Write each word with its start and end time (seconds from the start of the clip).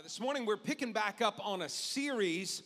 Uh, 0.00 0.02
this 0.02 0.20
morning 0.20 0.46
we're 0.46 0.56
picking 0.56 0.94
back 0.94 1.20
up 1.20 1.38
on 1.44 1.60
a 1.62 1.68
series. 1.68 2.62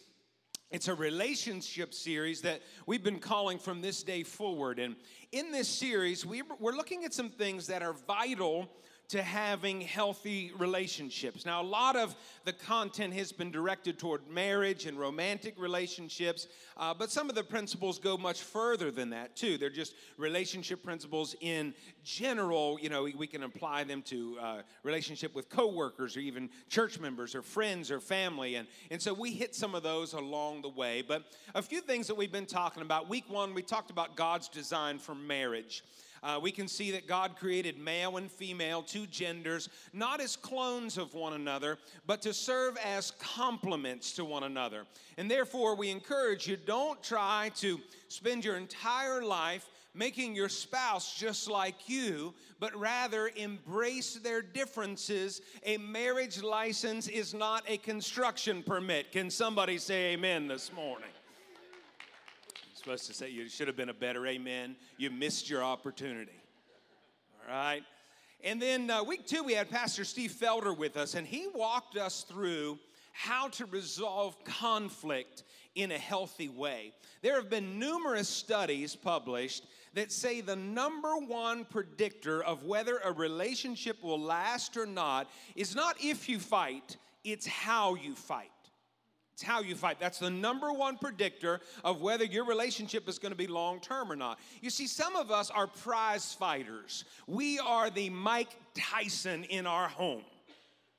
It's 0.71 0.87
a 0.87 0.95
relationship 0.95 1.93
series 1.93 2.43
that 2.43 2.61
we've 2.87 3.03
been 3.03 3.19
calling 3.19 3.59
from 3.59 3.81
this 3.81 4.05
day 4.05 4.23
forward. 4.23 4.79
And 4.79 4.95
in 5.33 5.51
this 5.51 5.67
series, 5.67 6.25
we, 6.25 6.43
we're 6.61 6.77
looking 6.77 7.05
at 7.05 7.13
some 7.13 7.31
things 7.31 7.67
that 7.67 7.83
are 7.83 7.93
vital 7.93 8.69
to 9.09 9.23
having 9.23 9.81
healthy 9.81 10.51
relationships. 10.59 11.45
Now, 11.45 11.61
a 11.61 11.65
lot 11.65 11.95
of 11.95 12.17
the 12.45 12.53
content 12.53 13.13
has 13.15 13.33
been 13.33 13.51
directed 13.51 13.99
toward 13.99 14.29
marriage 14.29 14.87
and 14.87 14.99
romantic 14.99 15.55
relationships, 15.59 16.49
uh, 16.77 16.95
but 16.95 17.11
some 17.11 17.29
of 17.29 17.35
the 17.35 17.45
principles 17.45 17.99
go 17.99 18.17
much 18.17 18.41
further 18.41 18.91
than 18.91 19.11
that, 19.11 19.37
too. 19.37 19.59
They're 19.59 19.71
just 19.71 19.95
relationship 20.17 20.83
principles 20.83 21.37
in 21.41 21.75
general. 22.03 22.79
You 22.81 22.89
know, 22.89 23.05
we, 23.05 23.15
we 23.15 23.27
can 23.27 23.43
apply 23.43 23.85
them 23.85 24.03
to 24.03 24.39
uh, 24.41 24.63
relationship 24.83 25.35
with 25.35 25.49
coworkers 25.49 26.17
or 26.17 26.21
even 26.21 26.49
church 26.69 26.99
members 26.99 27.35
or 27.35 27.43
friends 27.43 27.91
or 27.91 28.01
family. 28.01 28.55
And, 28.55 28.67
and 28.91 29.01
so 29.01 29.13
we 29.13 29.33
hit 29.33 29.55
some 29.55 29.75
of 29.75 29.83
those 29.83 30.15
along 30.15 30.63
the 30.63 30.71
way. 30.71 31.03
But 31.07 31.25
a 31.55 31.63
few 31.63 31.81
things 31.81 32.07
that 32.07 32.17
we've 32.17 32.33
been 32.33 32.47
talking 32.47 32.83
about. 32.83 33.09
Week 33.09 33.25
one, 33.29 33.55
we 33.55 33.63
talked 33.63 33.91
about 33.91 34.17
God's 34.17 34.49
design 34.49 34.99
for 34.99 35.15
marriage 35.15 35.85
uh, 36.25 36.41
we 36.41 36.51
can 36.51 36.67
see 36.67 36.91
that 36.93 37.07
God 37.07 37.37
created 37.37 37.79
male 37.79 38.17
and 38.17 38.31
female, 38.31 38.83
two 38.83 39.07
genders, 39.07 39.69
not 39.93 40.21
as 40.21 40.37
clones 40.37 40.97
of 40.97 41.13
one 41.13 41.35
another, 41.35 41.79
but 42.07 42.23
to 42.23 42.33
serve 42.33 42.79
as 42.79 43.11
complements 43.21 44.13
to 44.13 44.25
one 44.25 44.45
another. 44.45 44.87
And 45.19 45.31
therefore, 45.31 45.77
we 45.77 45.91
encourage 45.91 46.49
you 46.49 46.57
don't 46.57 47.03
try 47.03 47.51
to 47.57 47.79
spend 48.09 48.45
your 48.45 48.57
entire 48.57 49.23
life 49.23 49.69
making 49.95 50.35
your 50.35 50.49
spouse 50.49 51.15
just 51.15 51.49
like 51.49 51.89
you, 51.89 52.35
but 52.59 52.75
rather 52.75 53.31
embrace 53.37 54.15
their 54.15 54.43
differences. 54.43 55.43
A 55.65 55.77
marriage 55.77 56.43
license 56.43 57.07
is 57.07 57.33
not 57.33 57.63
a 57.69 57.77
construction 57.77 58.63
permit. 58.63 59.13
Can 59.13 59.31
somebody 59.31 59.79
say 59.79 60.15
amen 60.15 60.49
this 60.49 60.73
morning? 60.73 61.14
Supposed 62.85 63.07
to 63.07 63.15
say 63.15 63.31
you 63.31 63.49
should 63.49 63.67
have 63.67 63.79
been 63.79 63.89
a 63.89 63.95
better 63.95 64.27
amen. 64.27 64.77
You 64.99 65.11
missed 65.11 65.49
your 65.49 65.65
opportunity. 65.65 66.39
All 67.41 67.57
right. 67.57 67.83
And 68.43 68.61
then 68.61 68.91
uh, 68.91 69.03
week 69.03 69.27
two, 69.27 69.43
we 69.43 69.55
had 69.55 69.71
Pastor 69.71 70.05
Steve 70.05 70.33
Felder 70.33 70.77
with 70.77 70.99
us, 70.99 71.15
and 71.15 71.27
he 71.27 71.47
walked 71.55 71.97
us 71.97 72.25
through 72.25 72.79
how 73.15 73.49
to 73.49 73.65
resolve 73.65 74.37
conflict 74.45 75.45
in 75.75 75.93
a 75.93 75.99
healthy 75.99 76.51
way. 76.51 76.93
There 77.23 77.37
have 77.37 77.49
been 77.49 77.79
numerous 77.79 78.29
studies 78.29 78.95
published 78.95 79.65
that 79.95 80.13
say 80.13 80.43
the 80.43 80.57
number 80.57 81.17
one 81.17 81.65
predictor 81.65 82.45
of 82.45 82.65
whether 82.65 82.99
a 82.99 83.13
relationship 83.13 84.03
will 84.03 84.21
last 84.21 84.77
or 84.77 84.85
not 84.85 85.31
is 85.57 85.75
not 85.75 85.97
if 86.03 86.29
you 86.29 86.39
fight, 86.39 86.99
it's 87.25 87.47
how 87.47 87.95
you 87.95 88.15
fight. 88.15 88.51
It's 89.35 89.43
how 89.43 89.63
you 89.63 89.75
fight. 89.75 89.99
That's 89.99 90.21
the 90.21 90.31
number 90.31 90.73
one 90.73 90.97
predictor 90.97 91.61
of 91.83 92.01
whether 92.01 92.25
your 92.25 92.45
relationship 92.45 93.09
is 93.09 93.19
going 93.19 93.33
to 93.33 93.37
be 93.37 93.49
long 93.49 93.81
term 93.81 94.11
or 94.11 94.15
not. 94.15 94.39
You 94.61 94.71
see, 94.71 94.87
some 94.87 95.17
of 95.17 95.33
us 95.33 95.51
are 95.51 95.67
prize 95.67 96.33
fighters. 96.33 97.05
We 97.27 97.59
are 97.59 97.91
the 97.91 98.11
Mike 98.11 98.57
Tyson 98.75 99.45
in 99.45 99.67
our 99.67 99.89
home 99.89 100.23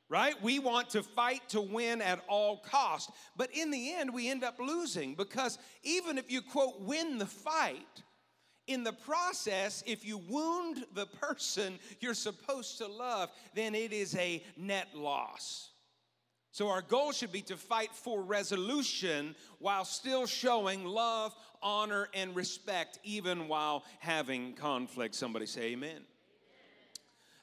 right? 0.07 0.35
We 0.43 0.59
want 0.59 0.91
to 0.91 1.01
fight 1.01 1.49
to 1.49 1.59
win 1.59 1.99
at 1.99 2.21
all 2.27 2.57
cost. 2.57 3.09
But 3.35 3.49
in 3.53 3.71
the 3.71 3.95
end, 3.95 4.13
we 4.13 4.29
end 4.29 4.43
up 4.43 4.59
losing 4.59 5.15
because 5.15 5.57
even 5.81 6.19
if 6.19 6.31
you, 6.31 6.43
quote, 6.43 6.79
win 6.79 7.17
the 7.17 7.25
fight, 7.25 8.03
in 8.67 8.83
the 8.83 8.93
process, 8.93 9.83
if 9.85 10.05
you 10.05 10.19
wound 10.29 10.85
the 10.93 11.05
person 11.05 11.79
you're 11.99 12.13
supposed 12.13 12.77
to 12.79 12.87
love, 12.87 13.29
then 13.53 13.75
it 13.75 13.93
is 13.93 14.15
a 14.15 14.43
net 14.57 14.87
loss. 14.95 15.69
So, 16.55 16.69
our 16.69 16.81
goal 16.81 17.11
should 17.11 17.33
be 17.33 17.41
to 17.41 17.57
fight 17.57 17.91
for 17.91 18.21
resolution 18.21 19.35
while 19.59 19.83
still 19.83 20.25
showing 20.25 20.85
love, 20.85 21.35
honor, 21.61 22.07
and 22.13 22.33
respect, 22.33 22.97
even 23.03 23.49
while 23.49 23.83
having 23.99 24.53
conflict. 24.53 25.15
Somebody 25.15 25.47
say 25.47 25.73
amen. 25.73 26.03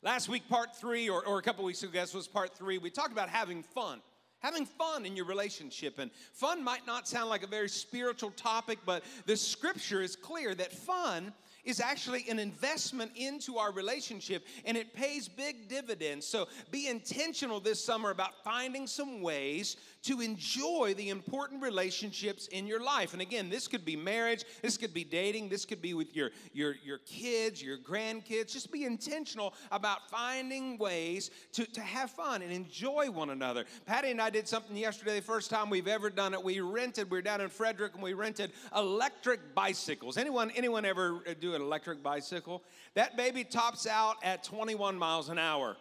Last 0.00 0.30
week, 0.30 0.48
part 0.48 0.74
three, 0.74 1.10
or, 1.10 1.26
or 1.26 1.38
a 1.38 1.42
couple 1.42 1.62
weeks 1.62 1.82
ago, 1.82 1.90
I 1.90 1.92
guess 1.92 2.14
was 2.14 2.26
part 2.26 2.56
three, 2.56 2.78
we 2.78 2.88
talked 2.88 3.12
about 3.12 3.28
having 3.28 3.62
fun. 3.62 4.00
Having 4.38 4.64
fun 4.64 5.04
in 5.04 5.14
your 5.14 5.26
relationship. 5.26 5.98
And 5.98 6.10
fun 6.32 6.64
might 6.64 6.86
not 6.86 7.06
sound 7.06 7.28
like 7.28 7.42
a 7.42 7.46
very 7.46 7.68
spiritual 7.68 8.30
topic, 8.30 8.78
but 8.86 9.04
the 9.26 9.36
scripture 9.36 10.00
is 10.00 10.16
clear 10.16 10.54
that 10.54 10.72
fun 10.72 11.34
is 11.64 11.80
actually 11.80 12.24
an 12.28 12.38
investment 12.38 13.12
into 13.14 13.58
our 13.58 13.72
relationship 13.72 14.44
and 14.64 14.76
it 14.76 14.94
pays 14.94 15.28
big 15.28 15.68
dividends. 15.68 16.26
So 16.26 16.48
be 16.70 16.88
intentional 16.88 17.60
this 17.60 17.82
summer 17.82 18.10
about 18.10 18.42
finding 18.42 18.86
some 18.86 19.22
ways 19.22 19.76
to 20.02 20.20
enjoy 20.20 20.94
the 20.96 21.10
important 21.10 21.62
relationships 21.62 22.48
in 22.48 22.66
your 22.66 22.82
life. 22.82 23.12
And 23.12 23.22
again, 23.22 23.48
this 23.48 23.68
could 23.68 23.84
be 23.84 23.94
marriage, 23.94 24.44
this 24.60 24.76
could 24.76 24.92
be 24.92 25.04
dating, 25.04 25.48
this 25.48 25.64
could 25.64 25.80
be 25.80 25.94
with 25.94 26.16
your, 26.16 26.30
your, 26.52 26.74
your 26.82 26.98
kids, 26.98 27.62
your 27.62 27.78
grandkids. 27.78 28.52
Just 28.52 28.72
be 28.72 28.84
intentional 28.84 29.54
about 29.70 30.10
finding 30.10 30.76
ways 30.78 31.30
to, 31.52 31.64
to 31.66 31.80
have 31.80 32.10
fun 32.10 32.42
and 32.42 32.50
enjoy 32.50 33.10
one 33.10 33.30
another. 33.30 33.64
Patty 33.86 34.10
and 34.10 34.20
I 34.20 34.30
did 34.30 34.48
something 34.48 34.76
yesterday, 34.76 35.20
the 35.20 35.24
first 35.24 35.50
time 35.50 35.70
we've 35.70 35.86
ever 35.86 36.10
done 36.10 36.34
it. 36.34 36.42
We 36.42 36.60
rented, 36.60 37.08
we 37.08 37.18
were 37.18 37.22
down 37.22 37.40
in 37.40 37.48
Frederick 37.48 37.94
and 37.94 38.02
we 38.02 38.14
rented 38.14 38.50
electric 38.76 39.54
bicycles. 39.54 40.16
Anyone, 40.16 40.50
anyone 40.52 40.84
ever 40.84 41.22
uh, 41.28 41.34
do 41.38 41.51
an 41.54 41.62
electric 41.62 42.02
bicycle? 42.02 42.62
That 42.94 43.16
baby 43.16 43.44
tops 43.44 43.86
out 43.86 44.16
at 44.22 44.44
21 44.44 44.98
miles 44.98 45.28
an 45.28 45.38
hour. 45.38 45.76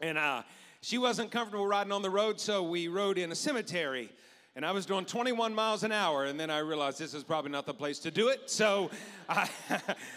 And 0.00 0.18
uh, 0.18 0.42
she 0.80 0.98
wasn't 0.98 1.30
comfortable 1.30 1.66
riding 1.66 1.92
on 1.92 2.02
the 2.02 2.10
road, 2.10 2.40
so 2.40 2.62
we 2.62 2.88
rode 2.88 3.18
in 3.18 3.30
a 3.32 3.36
cemetery. 3.36 4.10
And 4.54 4.66
I 4.66 4.72
was 4.72 4.84
doing 4.84 5.06
21 5.06 5.54
miles 5.54 5.82
an 5.82 5.92
hour, 5.92 6.26
and 6.26 6.38
then 6.38 6.50
I 6.50 6.58
realized 6.58 6.98
this 6.98 7.14
is 7.14 7.24
probably 7.24 7.50
not 7.50 7.64
the 7.64 7.72
place 7.72 7.98
to 8.00 8.10
do 8.10 8.28
it. 8.28 8.50
So 8.50 8.90
I, 9.28 9.48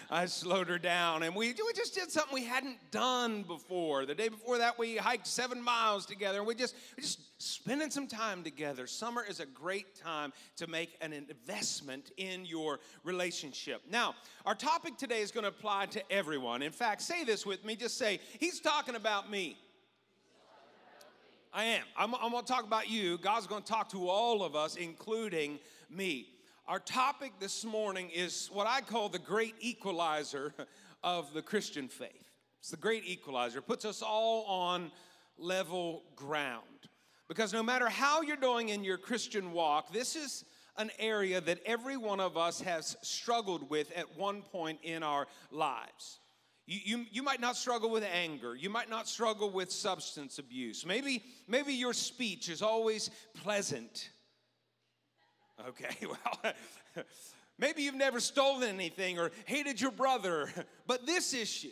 I 0.10 0.26
slowed 0.26 0.68
her 0.68 0.78
down, 0.78 1.24
and 1.24 1.34
we, 1.34 1.54
we 1.54 1.74
just 1.74 1.96
did 1.96 2.12
something 2.12 2.34
we 2.34 2.44
hadn't 2.44 2.78
done 2.92 3.44
before. 3.44 4.06
The 4.06 4.14
day 4.14 4.28
before 4.28 4.58
that, 4.58 4.78
we 4.78 4.98
hiked 4.98 5.26
seven 5.26 5.62
miles 5.62 6.06
together, 6.06 6.40
and 6.40 6.48
we 6.48 6.54
just, 6.54 6.76
we 6.98 7.04
just 7.04 7.22
spending 7.42 7.90
some 7.90 8.08
time 8.08 8.44
together. 8.44 8.88
Summer 8.88 9.24
is 9.24 9.40
a 9.40 9.46
great 9.46 9.96
time 9.96 10.34
to 10.58 10.68
make 10.68 10.98
an 11.00 11.14
investment 11.14 12.12
in 12.18 12.44
your 12.44 12.82
relationship. 13.06 13.84
Now, 13.90 14.16
our 14.46 14.56
topic 14.56 14.98
today 14.98 15.22
is 15.22 15.32
going 15.32 15.46
to 15.46 15.50
apply 15.50 15.86
to 15.88 16.12
everyone. 16.12 16.62
In 16.62 16.74
fact, 16.74 17.04
say 17.04 17.24
this 17.24 17.46
with 17.46 17.64
me. 17.64 17.78
Just 17.78 17.98
say, 17.98 18.20
He's 18.38 18.60
talking 18.60 18.96
about 18.96 19.32
me. 19.32 19.58
I 21.56 21.64
am. 21.64 21.84
I'm, 21.96 22.14
I'm 22.16 22.32
going 22.32 22.44
to 22.44 22.52
talk 22.52 22.66
about 22.66 22.90
you. 22.90 23.18
God's 23.18 23.48
going 23.48 23.64
to 23.64 23.68
talk 23.68 23.88
to 23.92 24.10
all 24.10 24.44
of 24.44 24.58
us, 24.58 24.76
including 24.76 25.58
me. 25.90 26.28
Our 26.68 26.80
topic 26.80 27.32
this 27.40 27.64
morning 27.64 28.10
is 28.14 28.50
what 28.52 28.68
I 28.68 28.82
call 28.82 29.08
the 29.08 29.20
great 29.20 29.56
equalizer 29.62 30.54
of 31.04 31.34
the 31.34 31.42
Christian 31.42 31.88
faith. 31.88 32.30
It's 32.60 32.72
the 32.72 32.78
great 32.78 33.06
equalizer. 33.06 33.60
It 33.60 33.68
puts 33.68 33.86
us 33.86 34.02
all 34.02 34.44
on 34.48 34.92
level 35.38 36.04
ground. 36.18 36.64
Because 37.30 37.54
no 37.54 37.64
matter 37.64 37.88
how 37.88 38.22
you're 38.22 38.36
doing 38.36 38.68
in 38.68 38.84
your 38.84 38.98
Christian 38.98 39.54
walk, 39.54 39.94
this 39.94 40.18
is 40.18 40.44
an 40.76 40.92
area 41.00 41.40
that 41.40 41.60
every 41.66 41.96
one 41.96 42.20
of 42.20 42.36
us 42.36 42.60
has 42.60 42.98
struggled 43.02 43.70
with 43.70 43.94
at 43.96 44.18
one 44.18 44.42
point 44.42 44.80
in 44.84 45.04
our 45.04 45.26
lives. 45.52 46.20
You, 46.68 46.80
you, 46.84 47.06
you 47.12 47.24
might 47.24 47.40
not 47.40 47.56
struggle 47.56 47.92
with 47.92 48.04
anger. 48.04 48.56
You 48.56 48.70
might 48.70 48.90
not 48.90 49.08
struggle 49.08 49.52
with 49.52 49.72
substance 49.72 50.40
abuse. 50.40 50.86
Maybe, 50.86 51.24
maybe 51.48 51.74
your 51.74 51.94
speech 51.94 52.50
is 52.50 52.62
always 52.62 53.12
pleasant. 53.44 54.10
Okay, 55.68 55.96
well, 56.08 56.54
maybe 57.60 57.84
you've 57.84 57.96
never 57.96 58.20
stolen 58.20 58.68
anything 58.68 59.20
or 59.20 59.32
hated 59.46 59.80
your 59.80 59.92
brother. 59.92 60.50
But 60.88 61.06
this 61.06 61.34
issue, 61.34 61.70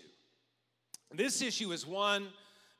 this 1.12 1.42
issue 1.42 1.72
is 1.72 1.88
one 1.88 2.28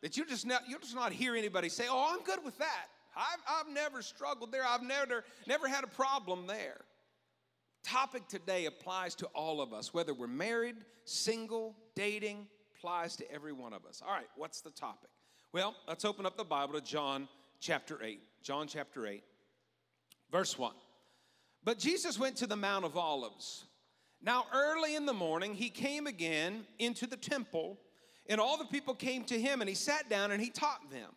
that 0.02 0.16
you 0.16 0.26
just 0.26 0.46
not, 0.46 0.64
you'll 0.68 0.80
just 0.80 0.96
not 0.96 1.14
hear 1.14 1.36
anybody 1.36 1.70
say, 1.70 1.86
oh, 1.90 2.14
I'm 2.14 2.24
good 2.24 2.44
with 2.46 2.58
that. 2.60 2.88
I've, 3.16 3.40
I've 3.48 3.74
never 3.74 4.02
struggled 4.02 4.52
there. 4.52 4.66
I've 4.66 4.84
never, 4.84 5.24
never 5.48 5.68
had 5.68 5.84
a 5.84 5.88
problem 5.88 6.46
there. 6.46 6.82
Topic 7.84 8.28
today 8.28 8.66
applies 8.66 9.14
to 9.16 9.26
all 9.28 9.62
of 9.62 9.74
us, 9.74 9.94
whether 9.94 10.14
we're 10.14 10.28
married, 10.28 10.76
single, 11.06 11.76
dating, 11.96 12.48
applies 12.78 13.16
to 13.18 13.32
every 13.32 13.54
one 13.54 13.74
of 13.74 13.86
us. 13.86 14.02
All 14.06 14.14
right, 14.14 14.28
what's 14.36 14.62
the 14.62 14.72
topic? 14.72 15.10
Well, 15.52 15.76
let's 15.88 16.06
open 16.06 16.26
up 16.26 16.38
the 16.38 16.44
Bible 16.44 16.74
to 16.74 16.82
John 16.82 17.28
chapter 17.60 18.02
8. 18.02 18.22
John 18.42 18.68
chapter 18.68 19.06
8, 19.06 19.24
verse 20.32 20.58
1. 20.58 20.74
But 21.64 21.78
Jesus 21.78 22.18
went 22.18 22.38
to 22.38 22.48
the 22.48 22.56
Mount 22.56 22.86
of 22.86 22.98
Olives. 22.98 23.66
Now, 24.22 24.46
early 24.54 24.96
in 24.96 25.06
the 25.06 25.14
morning, 25.14 25.54
he 25.54 25.70
came 25.70 26.08
again 26.08 26.66
into 26.80 27.06
the 27.08 27.18
temple, 27.18 27.78
and 28.28 28.40
all 28.40 28.58
the 28.58 28.66
people 28.66 28.96
came 28.96 29.24
to 29.26 29.40
him, 29.40 29.62
and 29.62 29.70
he 29.70 29.76
sat 29.76 30.10
down 30.10 30.32
and 30.32 30.42
he 30.42 30.50
taught 30.50 30.90
them. 30.90 31.10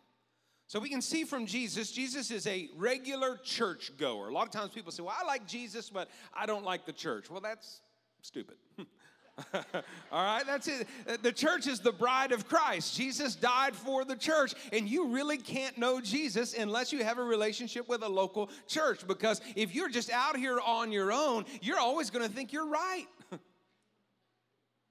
So 0.67 0.81
we 0.81 0.89
can 0.89 1.01
see 1.01 1.23
from 1.23 1.45
Jesus, 1.45 1.91
Jesus 1.91 2.29
is 2.29 2.45
a 2.45 2.69
regular 2.75 3.37
church 3.37 3.93
goer. 3.97 4.27
A 4.27 4.33
lot 4.33 4.45
of 4.45 4.51
times 4.51 4.71
people 4.71 4.91
say, 4.91 5.01
Well, 5.01 5.15
I 5.17 5.25
like 5.25 5.47
Jesus, 5.47 5.89
but 5.89 6.09
I 6.33 6.45
don't 6.45 6.65
like 6.65 6.85
the 6.85 6.91
church. 6.91 7.31
Well, 7.31 7.39
that's 7.39 7.81
stupid. 8.21 8.55
All 9.53 9.63
right, 10.11 10.43
that's 10.45 10.67
it. 10.67 10.87
The 11.21 11.31
church 11.31 11.67
is 11.67 11.79
the 11.79 11.91
bride 11.91 12.33
of 12.33 12.49
Christ. 12.49 12.97
Jesus 12.97 13.35
died 13.35 13.75
for 13.75 14.03
the 14.03 14.15
church, 14.15 14.55
and 14.73 14.89
you 14.89 15.07
really 15.07 15.37
can't 15.37 15.77
know 15.77 16.01
Jesus 16.01 16.53
unless 16.53 16.91
you 16.91 17.03
have 17.03 17.17
a 17.17 17.23
relationship 17.23 17.87
with 17.87 18.01
a 18.01 18.09
local 18.09 18.49
church. 18.67 19.07
Because 19.07 19.39
if 19.55 19.73
you're 19.73 19.89
just 19.89 20.11
out 20.11 20.35
here 20.35 20.59
on 20.59 20.91
your 20.91 21.13
own, 21.13 21.45
you're 21.61 21.79
always 21.79 22.09
going 22.09 22.27
to 22.27 22.33
think 22.33 22.51
you're 22.51 22.67
right. 22.67 23.05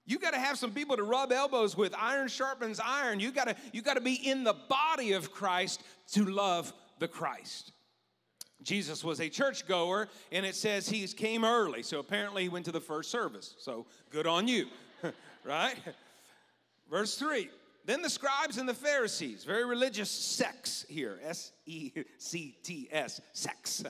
You 0.06 0.18
got 0.20 0.32
to 0.32 0.38
have 0.38 0.56
some 0.56 0.70
people 0.70 0.96
to 0.96 1.02
rub 1.02 1.32
elbows 1.32 1.76
with. 1.76 1.94
Iron 1.98 2.28
sharpens 2.28 2.80
iron. 2.82 3.18
You 3.18 3.32
got 3.32 3.48
to 3.48 3.56
you 3.72 3.82
got 3.82 3.94
to 3.94 4.00
be 4.00 4.14
in 4.14 4.44
the 4.44 4.54
body 4.68 5.12
of 5.12 5.32
Christ 5.32 5.82
to 6.12 6.24
love 6.24 6.72
the 7.00 7.08
Christ. 7.08 7.72
Jesus 8.62 9.04
was 9.04 9.20
a 9.20 9.28
churchgoer, 9.28 10.08
and 10.32 10.46
it 10.46 10.54
says 10.54 10.88
he 10.88 11.06
came 11.08 11.44
early. 11.44 11.82
So 11.82 11.98
apparently 11.98 12.42
he 12.42 12.48
went 12.48 12.64
to 12.64 12.72
the 12.72 12.80
first 12.80 13.10
service. 13.10 13.54
So 13.58 13.86
good 14.10 14.26
on 14.26 14.48
you, 14.48 14.66
right? 15.44 15.76
Verse 16.90 17.16
3 17.18 17.48
Then 17.84 18.02
the 18.02 18.10
scribes 18.10 18.58
and 18.58 18.68
the 18.68 18.74
Pharisees, 18.74 19.44
very 19.44 19.64
religious 19.64 20.10
sects 20.10 20.86
here, 20.88 21.18
S 21.24 21.52
E 21.66 21.92
C 22.18 22.56
T 22.62 22.88
S, 22.92 23.20
sects. 23.32 23.82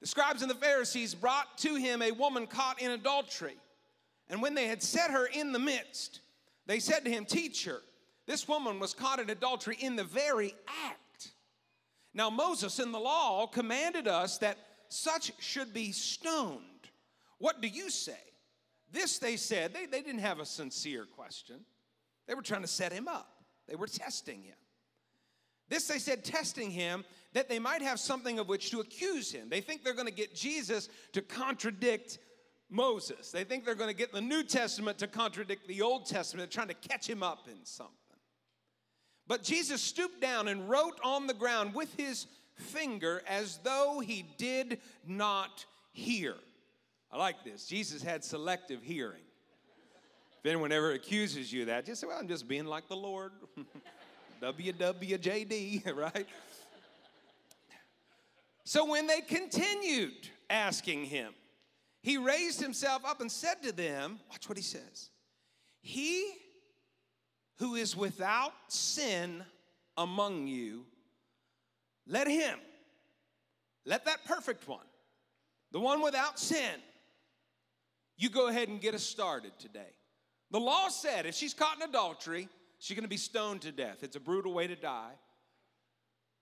The 0.00 0.06
scribes 0.06 0.42
and 0.42 0.50
the 0.50 0.56
Pharisees 0.56 1.14
brought 1.14 1.56
to 1.58 1.74
him 1.74 2.02
a 2.02 2.12
woman 2.12 2.46
caught 2.46 2.82
in 2.82 2.90
adultery. 2.90 3.56
And 4.28 4.42
when 4.42 4.54
they 4.54 4.66
had 4.66 4.82
set 4.82 5.10
her 5.10 5.26
in 5.26 5.52
the 5.52 5.58
midst, 5.58 6.20
they 6.66 6.80
said 6.80 7.04
to 7.04 7.10
him, 7.10 7.24
Teacher, 7.24 7.80
this 8.26 8.48
woman 8.48 8.80
was 8.80 8.92
caught 8.92 9.20
in 9.20 9.30
adultery 9.30 9.76
in 9.80 9.96
the 9.96 10.04
very 10.04 10.54
act. 10.84 11.30
Now, 12.12 12.30
Moses 12.30 12.80
in 12.80 12.92
the 12.92 12.98
law 12.98 13.46
commanded 13.46 14.08
us 14.08 14.38
that 14.38 14.58
such 14.88 15.32
should 15.38 15.72
be 15.72 15.92
stoned. 15.92 16.62
What 17.38 17.60
do 17.60 17.68
you 17.68 17.90
say? 17.90 18.18
This 18.92 19.18
they 19.18 19.36
said, 19.36 19.74
they, 19.74 19.86
they 19.86 20.02
didn't 20.02 20.20
have 20.20 20.40
a 20.40 20.46
sincere 20.46 21.04
question. 21.04 21.56
They 22.26 22.34
were 22.34 22.42
trying 22.42 22.62
to 22.62 22.68
set 22.68 22.92
him 22.92 23.08
up, 23.08 23.44
they 23.68 23.76
were 23.76 23.86
testing 23.86 24.42
him. 24.42 24.56
This 25.68 25.88
they 25.88 25.98
said, 25.98 26.24
testing 26.24 26.70
him 26.70 27.04
that 27.32 27.48
they 27.48 27.58
might 27.58 27.82
have 27.82 27.98
something 27.98 28.38
of 28.38 28.48
which 28.48 28.70
to 28.70 28.80
accuse 28.80 29.32
him. 29.32 29.48
They 29.48 29.60
think 29.60 29.82
they're 29.82 29.94
going 29.94 30.06
to 30.06 30.14
get 30.14 30.34
Jesus 30.34 30.88
to 31.12 31.22
contradict 31.22 32.18
Moses. 32.68 33.30
They 33.30 33.44
think 33.44 33.64
they're 33.64 33.74
going 33.74 33.90
to 33.90 33.96
get 33.96 34.12
the 34.12 34.20
New 34.20 34.42
Testament 34.42 34.98
to 34.98 35.06
contradict 35.06 35.66
the 35.68 35.82
Old 35.82 36.06
Testament, 36.06 36.50
They're 36.50 36.64
trying 36.64 36.74
to 36.74 36.88
catch 36.88 37.08
him 37.08 37.22
up 37.22 37.46
in 37.48 37.64
something. 37.64 37.94
But 39.28 39.42
Jesus 39.42 39.80
stooped 39.80 40.20
down 40.20 40.48
and 40.48 40.68
wrote 40.68 40.98
on 41.02 41.26
the 41.26 41.34
ground 41.34 41.74
with 41.74 41.92
his 41.96 42.26
finger 42.54 43.22
as 43.28 43.58
though 43.64 44.00
he 44.00 44.24
did 44.38 44.80
not 45.06 45.64
hear. 45.92 46.34
I 47.10 47.18
like 47.18 47.44
this. 47.44 47.66
Jesus 47.66 48.02
had 48.02 48.24
selective 48.24 48.82
hearing. 48.82 49.22
If 50.40 50.50
anyone 50.50 50.70
ever 50.70 50.92
accuses 50.92 51.52
you 51.52 51.64
that, 51.66 51.86
just 51.86 52.00
say, 52.00 52.06
Well, 52.06 52.18
I'm 52.18 52.28
just 52.28 52.46
being 52.46 52.66
like 52.66 52.88
the 52.88 52.96
Lord. 52.96 53.32
WWJD, 54.42 55.96
right? 55.96 56.26
So 58.64 58.84
when 58.84 59.06
they 59.06 59.20
continued 59.20 60.28
asking 60.50 61.06
him, 61.06 61.32
he 62.06 62.18
raised 62.18 62.60
himself 62.60 63.04
up 63.04 63.20
and 63.20 63.30
said 63.32 63.64
to 63.64 63.72
them, 63.72 64.20
Watch 64.30 64.48
what 64.48 64.56
he 64.56 64.62
says. 64.62 65.10
He 65.80 66.34
who 67.58 67.74
is 67.74 67.96
without 67.96 68.52
sin 68.68 69.42
among 69.96 70.46
you, 70.46 70.84
let 72.06 72.28
him, 72.28 72.60
let 73.84 74.04
that 74.04 74.24
perfect 74.24 74.68
one, 74.68 74.86
the 75.72 75.80
one 75.80 76.00
without 76.00 76.38
sin, 76.38 76.80
you 78.16 78.30
go 78.30 78.46
ahead 78.46 78.68
and 78.68 78.80
get 78.80 78.94
us 78.94 79.02
started 79.02 79.50
today. 79.58 79.90
The 80.52 80.60
law 80.60 80.86
said 80.90 81.26
if 81.26 81.34
she's 81.34 81.54
caught 81.54 81.78
in 81.78 81.82
adultery, 81.82 82.48
she's 82.78 82.96
gonna 82.96 83.08
be 83.08 83.16
stoned 83.16 83.62
to 83.62 83.72
death. 83.72 84.04
It's 84.04 84.14
a 84.14 84.20
brutal 84.20 84.54
way 84.54 84.68
to 84.68 84.76
die. 84.76 85.14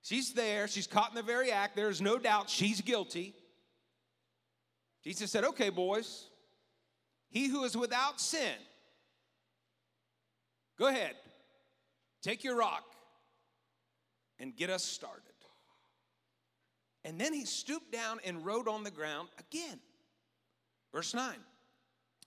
She's 0.03 0.35
there, 0.35 0.69
she's 0.69 0.87
caught 0.87 1.09
in 1.09 1.15
the 1.15 1.23
very 1.23 1.51
act. 1.51 1.75
There's 1.75 2.03
no 2.03 2.19
doubt 2.19 2.51
she's 2.51 2.83
guilty. 2.83 3.35
Jesus 5.05 5.31
said, 5.31 5.45
Okay, 5.45 5.71
boys, 5.71 6.27
he 7.29 7.49
who 7.49 7.65
is 7.65 7.77
without 7.77 8.21
sin, 8.21 8.55
Go 10.79 10.89
ahead, 10.89 11.15
take 12.23 12.43
your 12.43 12.57
rock 12.57 12.85
and 14.39 14.57
get 14.57 14.71
us 14.71 14.83
started. 14.83 15.23
And 17.05 17.21
then 17.21 17.33
he 17.33 17.45
stooped 17.45 17.93
down 17.93 18.19
and 18.25 18.45
wrote 18.45 18.67
on 18.67 18.83
the 18.83 18.91
ground 18.91 19.29
again. 19.39 19.79
Verse 20.93 21.13
9. 21.13 21.35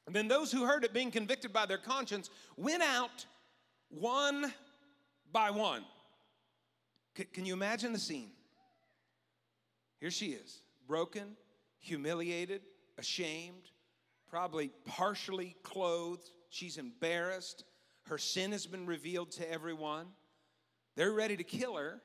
And 0.05 0.15
then 0.15 0.27
those 0.27 0.51
who 0.51 0.65
heard 0.65 0.83
it, 0.83 0.93
being 0.93 1.11
convicted 1.11 1.51
by 1.51 1.65
their 1.65 1.79
conscience, 1.79 2.29
went 2.55 2.83
out 2.83 3.25
one 3.89 4.53
by 5.31 5.49
one. 5.49 5.83
C- 7.17 7.25
can 7.25 7.45
you 7.45 7.53
imagine 7.53 7.91
the 7.91 7.99
scene? 7.99 8.29
Here 9.99 10.11
she 10.11 10.27
is, 10.27 10.61
broken, 10.87 11.35
humiliated, 11.79 12.61
ashamed, 12.97 13.71
probably 14.29 14.71
partially 14.85 15.55
clothed. 15.63 16.29
She's 16.49 16.77
embarrassed. 16.77 17.63
Her 18.03 18.17
sin 18.17 18.51
has 18.51 18.65
been 18.65 18.85
revealed 18.85 19.31
to 19.33 19.51
everyone. 19.51 20.07
They're 20.95 21.11
ready 21.11 21.37
to 21.37 21.43
kill 21.43 21.75
her. 21.75 22.01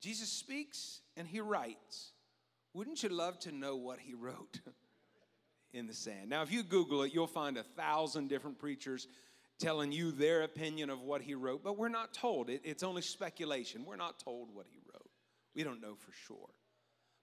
Jesus 0.00 0.28
speaks 0.28 1.00
and 1.16 1.26
he 1.26 1.40
writes. 1.40 2.12
Wouldn't 2.74 3.02
you 3.02 3.08
love 3.08 3.38
to 3.40 3.52
know 3.52 3.76
what 3.76 4.00
he 4.00 4.14
wrote 4.14 4.60
in 5.72 5.86
the 5.86 5.94
sand? 5.94 6.28
Now, 6.28 6.42
if 6.42 6.52
you 6.52 6.62
Google 6.62 7.04
it, 7.04 7.14
you'll 7.14 7.26
find 7.28 7.56
a 7.56 7.62
thousand 7.62 8.28
different 8.28 8.58
preachers 8.58 9.06
telling 9.58 9.92
you 9.92 10.10
their 10.10 10.42
opinion 10.42 10.90
of 10.90 11.00
what 11.00 11.22
he 11.22 11.34
wrote, 11.34 11.62
but 11.62 11.78
we're 11.78 11.88
not 11.88 12.12
told. 12.12 12.50
It, 12.50 12.62
it's 12.64 12.82
only 12.82 13.02
speculation. 13.02 13.84
We're 13.84 13.96
not 13.96 14.18
told 14.18 14.52
what 14.52 14.66
he 14.68 14.78
wrote. 14.92 15.08
We 15.54 15.62
don't 15.62 15.80
know 15.80 15.94
for 15.94 16.12
sure. 16.26 16.50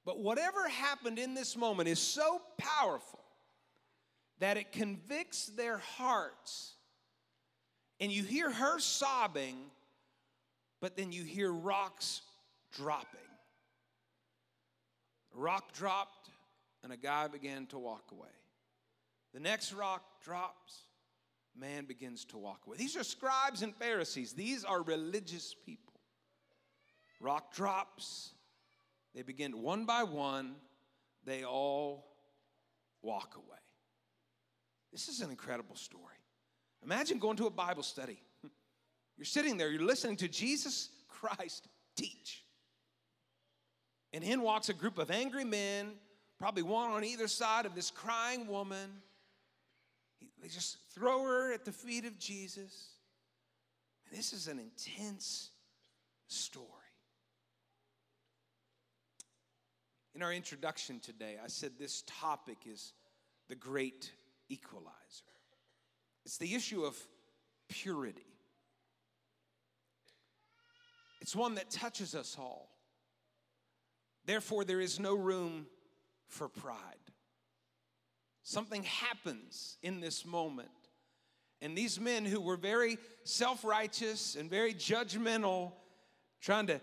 But 0.05 0.19
whatever 0.19 0.67
happened 0.67 1.19
in 1.19 1.33
this 1.33 1.55
moment 1.55 1.87
is 1.87 1.99
so 1.99 2.41
powerful 2.57 3.19
that 4.39 4.57
it 4.57 4.71
convicts 4.71 5.45
their 5.47 5.77
hearts. 5.77 6.73
And 7.99 8.11
you 8.11 8.23
hear 8.23 8.51
her 8.51 8.79
sobbing, 8.79 9.57
but 10.79 10.97
then 10.97 11.11
you 11.11 11.23
hear 11.23 11.51
rocks 11.51 12.21
dropping. 12.73 13.19
A 15.35 15.39
rock 15.39 15.71
dropped, 15.73 16.29
and 16.83 16.91
a 16.91 16.97
guy 16.97 17.27
began 17.27 17.67
to 17.67 17.77
walk 17.77 18.05
away. 18.11 18.27
The 19.33 19.39
next 19.39 19.71
rock 19.71 20.03
drops, 20.23 20.85
man 21.55 21.85
begins 21.85 22.25
to 22.25 22.37
walk 22.37 22.61
away. 22.65 22.77
These 22.77 22.97
are 22.97 23.03
scribes 23.03 23.61
and 23.61 23.75
Pharisees, 23.75 24.33
these 24.33 24.65
are 24.65 24.81
religious 24.81 25.55
people. 25.65 25.93
Rock 27.21 27.53
drops, 27.53 28.31
they 29.13 29.21
begin 29.21 29.61
one 29.61 29.85
by 29.85 30.03
one, 30.03 30.55
they 31.25 31.43
all 31.43 32.05
walk 33.01 33.35
away. 33.35 33.57
This 34.91 35.07
is 35.07 35.21
an 35.21 35.29
incredible 35.29 35.75
story. 35.75 36.03
Imagine 36.83 37.19
going 37.19 37.37
to 37.37 37.47
a 37.47 37.51
Bible 37.51 37.83
study. 37.83 38.21
You're 39.17 39.25
sitting 39.25 39.57
there, 39.57 39.69
you're 39.69 39.83
listening 39.83 40.15
to 40.17 40.27
Jesus 40.27 40.89
Christ 41.07 41.67
teach. 41.95 42.43
And 44.13 44.23
in 44.23 44.41
walks 44.41 44.69
a 44.69 44.73
group 44.73 44.97
of 44.97 45.11
angry 45.11 45.45
men, 45.45 45.91
probably 46.39 46.63
one 46.63 46.89
on 46.89 47.03
either 47.03 47.27
side 47.27 47.67
of 47.67 47.75
this 47.75 47.91
crying 47.91 48.47
woman. 48.47 48.89
They 50.41 50.47
just 50.47 50.77
throw 50.95 51.23
her 51.23 51.53
at 51.53 51.65
the 51.65 51.71
feet 51.71 52.05
of 52.05 52.17
Jesus. 52.17 52.95
And 54.09 54.17
this 54.17 54.33
is 54.33 54.47
an 54.47 54.57
intense 54.57 55.51
story. 56.27 56.80
In 60.13 60.21
our 60.21 60.33
introduction 60.33 60.99
today, 60.99 61.37
I 61.43 61.47
said 61.47 61.71
this 61.79 62.03
topic 62.05 62.57
is 62.65 62.93
the 63.47 63.55
great 63.55 64.11
equalizer. 64.49 64.91
It's 66.25 66.37
the 66.37 66.53
issue 66.53 66.83
of 66.83 66.97
purity. 67.69 68.25
It's 71.21 71.35
one 71.35 71.55
that 71.55 71.69
touches 71.69 72.13
us 72.13 72.35
all. 72.37 72.69
Therefore, 74.25 74.65
there 74.65 74.81
is 74.81 74.99
no 74.99 75.15
room 75.15 75.65
for 76.27 76.49
pride. 76.49 76.77
Something 78.43 78.83
happens 78.83 79.77
in 79.81 80.01
this 80.01 80.25
moment. 80.25 80.69
And 81.61 81.77
these 81.77 81.99
men 81.99 82.25
who 82.25 82.41
were 82.41 82.57
very 82.57 82.97
self 83.23 83.63
righteous 83.63 84.35
and 84.35 84.49
very 84.49 84.73
judgmental, 84.73 85.73
trying 86.41 86.67
to 86.67 86.81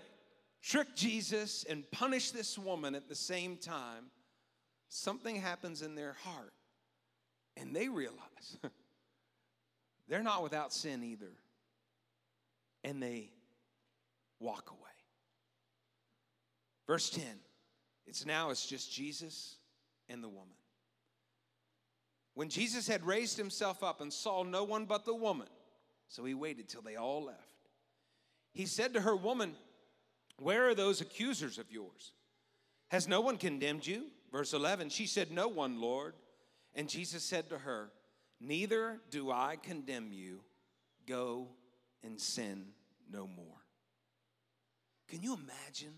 trick 0.62 0.94
Jesus 0.94 1.64
and 1.68 1.88
punish 1.90 2.30
this 2.30 2.58
woman 2.58 2.94
at 2.94 3.08
the 3.08 3.14
same 3.14 3.56
time, 3.56 4.06
something 4.88 5.36
happens 5.36 5.82
in 5.82 5.94
their 5.94 6.16
heart. 6.24 6.52
And 7.56 7.74
they 7.74 7.88
realize 7.88 8.58
they're 10.08 10.22
not 10.22 10.42
without 10.42 10.72
sin 10.72 11.02
either. 11.02 11.32
And 12.84 13.02
they 13.02 13.30
walk 14.40 14.70
away. 14.70 14.88
Verse 16.86 17.10
10 17.10 17.24
it's 18.06 18.24
now 18.24 18.50
it's 18.50 18.64
just 18.64 18.90
Jesus 18.90 19.56
and 20.08 20.24
the 20.24 20.28
woman. 20.28 20.54
when 22.32 22.48
Jesus 22.48 22.88
had 22.88 23.04
raised 23.04 23.36
himself 23.36 23.82
up 23.82 24.00
and 24.00 24.10
saw 24.10 24.42
no 24.42 24.64
one 24.64 24.86
but 24.86 25.04
the 25.04 25.14
woman, 25.14 25.48
so 26.08 26.24
he 26.24 26.32
waited 26.32 26.68
till 26.68 26.80
they 26.80 26.96
all 26.96 27.24
left, 27.24 27.58
he 28.52 28.64
said 28.64 28.94
to 28.94 29.02
her, 29.02 29.14
Woman, 29.14 29.54
where 30.38 30.68
are 30.68 30.74
those 30.74 31.00
accusers 31.00 31.58
of 31.58 31.70
yours? 31.70 32.12
Has 32.88 33.08
no 33.08 33.20
one 33.20 33.36
condemned 33.36 33.86
you? 33.86 34.04
Verse 34.32 34.52
11, 34.52 34.90
she 34.90 35.06
said, 35.06 35.30
No 35.30 35.48
one, 35.48 35.80
Lord. 35.80 36.14
And 36.74 36.88
Jesus 36.88 37.24
said 37.24 37.48
to 37.50 37.58
her, 37.58 37.90
Neither 38.40 39.00
do 39.10 39.30
I 39.30 39.56
condemn 39.62 40.12
you. 40.12 40.40
Go 41.06 41.48
and 42.04 42.20
sin 42.20 42.66
no 43.10 43.26
more. 43.26 43.46
Can 45.08 45.22
you 45.22 45.34
imagine 45.34 45.94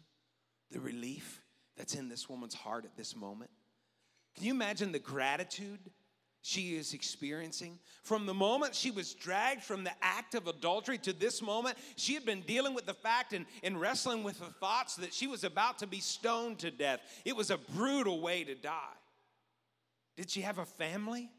the 0.71 0.81
relief 0.81 1.43
that's 1.77 1.95
in 1.95 2.09
this 2.09 2.29
woman's 2.29 2.55
heart 2.55 2.85
at 2.85 2.97
this 2.97 3.17
moment? 3.17 3.51
Can 4.37 4.45
you 4.47 4.53
imagine 4.53 4.93
the 4.93 5.01
gratitude 5.01 5.81
she 6.43 6.77
is 6.77 6.95
experiencing? 6.95 7.79
From 8.03 8.27
the 8.27 8.35
moment 8.35 8.75
she 8.75 8.91
was 8.91 9.15
dragged 9.15 9.63
from 9.63 9.85
the 9.85 9.93
act 10.03 10.35
of 10.35 10.47
adultery 10.47 10.99
to 10.99 11.13
this 11.13 11.43
moment, 11.43 11.77
she 11.97 12.15
had 12.15 12.25
been 12.25 12.41
dealing 12.43 12.75
with 12.75 12.87
the 12.87 12.95
fact 12.95 13.33
and, 13.33 13.47
and 13.63 13.81
wrestling 13.81 14.23
with 14.23 14.39
the 14.39 14.47
thoughts 14.47 14.97
that 14.97 15.13
she 15.13 15.27
was 15.27 15.45
about 15.45 15.79
to 15.79 15.87
be 15.87 16.01
stoned 16.01 16.59
to 16.61 16.71
death. 16.71 17.01
It 17.25 17.37
was 17.37 17.51
a 17.51 17.59
brutal 17.59 18.21
way 18.21 18.45
to 18.45 18.55
die. 18.55 18.97
Did 20.17 20.31
she 20.31 20.41
have 20.43 20.59
a 20.59 20.65
family? 20.65 21.31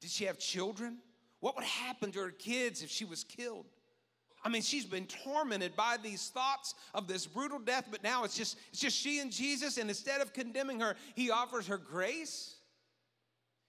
Did 0.00 0.10
she 0.10 0.24
have 0.24 0.38
children? 0.38 0.98
What 1.40 1.56
would 1.56 1.64
happen 1.64 2.10
to 2.12 2.20
her 2.20 2.30
kids 2.30 2.82
if 2.82 2.90
she 2.90 3.04
was 3.04 3.24
killed? 3.24 3.66
I 4.44 4.50
mean, 4.50 4.62
she's 4.62 4.84
been 4.84 5.06
tormented 5.06 5.74
by 5.74 5.96
these 6.02 6.28
thoughts 6.28 6.74
of 6.92 7.08
this 7.08 7.26
brutal 7.26 7.58
death, 7.58 7.88
but 7.90 8.02
now 8.02 8.24
it's 8.24 8.36
just 8.36 8.58
it's 8.70 8.80
just 8.80 8.96
she 8.96 9.20
and 9.20 9.32
Jesus 9.32 9.78
and 9.78 9.88
instead 9.88 10.20
of 10.20 10.34
condemning 10.34 10.80
her, 10.80 10.96
he 11.14 11.30
offers 11.30 11.66
her 11.66 11.78
grace. 11.78 12.53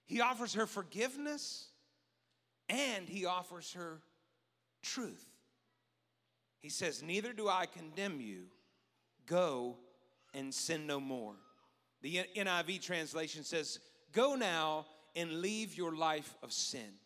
He 0.05 0.21
offers 0.21 0.53
her 0.53 0.67
forgiveness 0.67 1.71
and 2.69 3.07
he 3.07 3.25
offers 3.25 3.73
her 3.73 4.01
truth. 4.81 5.25
He 6.59 6.69
says, 6.69 7.01
"Neither 7.01 7.33
do 7.33 7.47
I 7.47 7.65
condemn 7.65 8.21
you. 8.21 8.51
Go 9.25 9.79
and 10.33 10.53
sin 10.53 10.87
no 10.87 10.99
more." 10.99 11.37
The 12.01 12.17
NIV 12.35 12.79
translation 12.79 13.43
says, 13.43 13.79
"Go 14.11 14.35
now 14.35 14.87
and 15.15 15.41
leave 15.41 15.75
your 15.75 15.95
life 15.95 16.35
of 16.41 16.53
sin." 16.53 16.99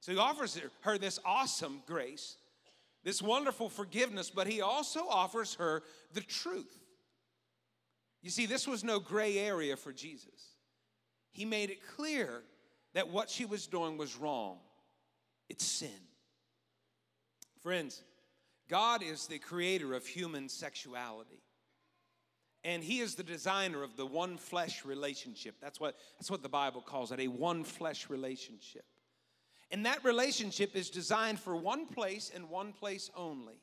So 0.00 0.12
he 0.12 0.18
offers 0.18 0.54
her 0.80 0.98
this 0.98 1.20
awesome 1.24 1.80
grace, 1.86 2.36
this 3.04 3.22
wonderful 3.22 3.68
forgiveness, 3.68 4.30
but 4.30 4.48
he 4.48 4.60
also 4.60 5.06
offers 5.06 5.54
her 5.54 5.84
the 6.10 6.22
truth. 6.22 6.80
You 8.20 8.30
see, 8.30 8.46
this 8.46 8.66
was 8.66 8.82
no 8.82 8.98
gray 8.98 9.38
area 9.38 9.76
for 9.76 9.92
Jesus. 9.92 10.51
He 11.32 11.44
made 11.44 11.70
it 11.70 11.86
clear 11.96 12.42
that 12.94 13.08
what 13.08 13.28
she 13.28 13.44
was 13.44 13.66
doing 13.66 13.96
was 13.96 14.16
wrong. 14.16 14.58
It's 15.48 15.64
sin. 15.64 15.90
Friends, 17.62 18.02
God 18.68 19.02
is 19.02 19.26
the 19.26 19.38
creator 19.38 19.94
of 19.94 20.06
human 20.06 20.48
sexuality. 20.48 21.42
And 22.64 22.84
he 22.84 23.00
is 23.00 23.16
the 23.16 23.24
designer 23.24 23.82
of 23.82 23.96
the 23.96 24.06
one 24.06 24.36
flesh 24.36 24.84
relationship. 24.84 25.56
That's 25.60 25.80
what, 25.80 25.96
that's 26.18 26.30
what 26.30 26.42
the 26.42 26.48
Bible 26.48 26.80
calls 26.80 27.10
it 27.10 27.18
a 27.18 27.28
one 27.28 27.64
flesh 27.64 28.08
relationship. 28.08 28.84
And 29.70 29.86
that 29.86 30.04
relationship 30.04 30.76
is 30.76 30.90
designed 30.90 31.40
for 31.40 31.56
one 31.56 31.86
place 31.86 32.30
and 32.32 32.48
one 32.50 32.72
place 32.72 33.10
only. 33.16 33.58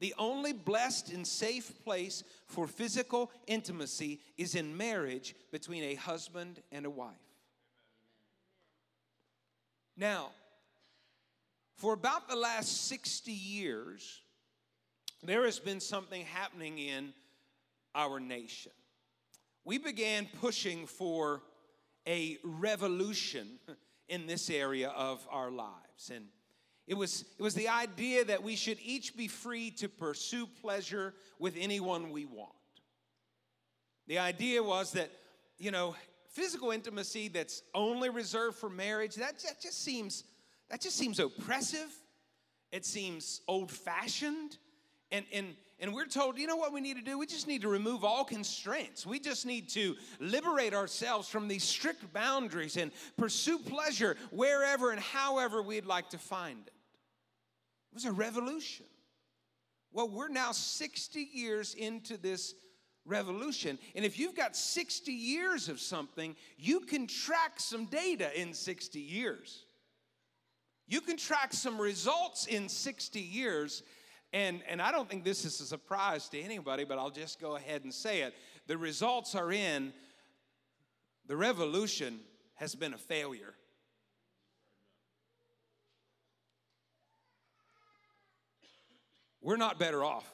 The 0.00 0.14
only 0.18 0.52
blessed 0.52 1.12
and 1.12 1.26
safe 1.26 1.72
place 1.84 2.24
for 2.46 2.66
physical 2.66 3.30
intimacy 3.46 4.20
is 4.36 4.54
in 4.54 4.76
marriage 4.76 5.34
between 5.50 5.84
a 5.84 5.94
husband 5.94 6.60
and 6.72 6.84
a 6.84 6.90
wife. 6.90 7.14
Now, 9.96 10.30
for 11.76 11.92
about 11.92 12.28
the 12.28 12.36
last 12.36 12.88
60 12.88 13.32
years, 13.32 14.20
there 15.22 15.44
has 15.44 15.58
been 15.58 15.80
something 15.80 16.24
happening 16.24 16.78
in 16.78 17.12
our 17.94 18.18
nation. 18.20 18.72
We 19.64 19.78
began 19.78 20.28
pushing 20.40 20.86
for 20.86 21.42
a 22.06 22.38
revolution 22.42 23.58
in 24.08 24.26
this 24.26 24.50
area 24.50 24.88
of 24.90 25.26
our 25.30 25.50
lives. 25.50 26.10
And 26.12 26.26
it 26.86 26.94
was, 26.94 27.24
it 27.38 27.42
was 27.42 27.54
the 27.54 27.68
idea 27.68 28.24
that 28.24 28.42
we 28.42 28.56
should 28.56 28.78
each 28.84 29.16
be 29.16 29.28
free 29.28 29.70
to 29.72 29.88
pursue 29.88 30.46
pleasure 30.60 31.14
with 31.38 31.54
anyone 31.58 32.10
we 32.10 32.26
want. 32.26 32.52
The 34.06 34.18
idea 34.18 34.62
was 34.62 34.92
that, 34.92 35.10
you 35.58 35.70
know, 35.70 35.96
physical 36.32 36.72
intimacy 36.72 37.28
that's 37.28 37.62
only 37.74 38.10
reserved 38.10 38.58
for 38.58 38.68
marriage, 38.68 39.14
that, 39.14 39.38
that 39.40 39.60
just 39.62 39.82
seems 39.82 40.24
that 40.70 40.80
just 40.80 40.96
seems 40.96 41.20
oppressive. 41.20 41.90
It 42.72 42.84
seems 42.84 43.40
old-fashioned. 43.46 44.58
And, 45.12 45.24
and 45.32 45.54
and 45.80 45.94
we're 45.94 46.06
told, 46.06 46.38
you 46.38 46.46
know 46.46 46.56
what 46.56 46.72
we 46.72 46.80
need 46.80 46.96
to 46.96 47.02
do? 47.02 47.18
We 47.18 47.26
just 47.26 47.46
need 47.46 47.62
to 47.62 47.68
remove 47.68 48.04
all 48.04 48.24
constraints. 48.24 49.06
We 49.06 49.20
just 49.20 49.44
need 49.44 49.68
to 49.70 49.96
liberate 50.20 50.74
ourselves 50.74 51.28
from 51.28 51.48
these 51.48 51.64
strict 51.64 52.12
boundaries 52.12 52.76
and 52.76 52.92
pursue 53.16 53.58
pleasure 53.58 54.16
wherever 54.30 54.90
and 54.90 55.00
however 55.00 55.62
we'd 55.62 55.86
like 55.86 56.10
to 56.10 56.18
find 56.18 56.58
it. 56.66 56.73
It 57.94 57.98
was 57.98 58.06
a 58.06 58.12
revolution. 58.12 58.86
Well, 59.92 60.08
we're 60.08 60.26
now 60.26 60.50
60 60.50 61.20
years 61.32 61.74
into 61.74 62.16
this 62.16 62.54
revolution. 63.06 63.78
And 63.94 64.04
if 64.04 64.18
you've 64.18 64.34
got 64.34 64.56
60 64.56 65.12
years 65.12 65.68
of 65.68 65.78
something, 65.78 66.34
you 66.58 66.80
can 66.80 67.06
track 67.06 67.60
some 67.60 67.84
data 67.84 68.36
in 68.40 68.52
60 68.52 68.98
years. 68.98 69.66
You 70.88 71.00
can 71.00 71.16
track 71.16 71.52
some 71.52 71.80
results 71.80 72.46
in 72.46 72.68
60 72.68 73.20
years 73.20 73.84
and, 74.34 74.62
and 74.68 74.82
I 74.82 74.90
don't 74.90 75.08
think 75.08 75.22
this 75.22 75.44
is 75.44 75.60
a 75.60 75.64
surprise 75.64 76.28
to 76.30 76.40
anybody, 76.40 76.82
but 76.82 76.98
I'll 76.98 77.08
just 77.08 77.40
go 77.40 77.54
ahead 77.54 77.84
and 77.84 77.94
say 77.94 78.22
it. 78.22 78.34
The 78.66 78.76
results 78.76 79.36
are 79.36 79.52
in. 79.52 79.92
The 81.28 81.36
revolution 81.36 82.18
has 82.54 82.74
been 82.74 82.94
a 82.94 82.98
failure. 82.98 83.54
We're 89.44 89.58
not 89.58 89.78
better 89.78 90.02
off. 90.02 90.28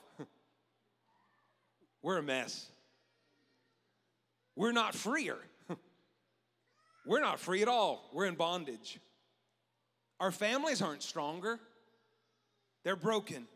We're 2.01 2.19
a 2.19 2.23
mess. 2.23 2.71
We're 4.55 4.73
not 4.73 4.95
freer. 4.95 5.37
We're 7.05 7.21
not 7.21 7.41
free 7.41 7.61
at 7.61 7.69
all. 7.69 8.09
We're 8.15 8.27
in 8.27 8.37
bondage. 8.37 9.01
Our 10.21 10.31
families 10.31 10.81
aren't 10.81 11.03
stronger, 11.03 11.59
they're 12.85 12.95
broken. 12.95 13.49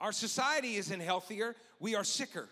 Our 0.00 0.12
society 0.12 0.76
isn't 0.76 1.00
healthier, 1.00 1.56
we 1.80 1.96
are 1.96 2.04
sicker. 2.04 2.48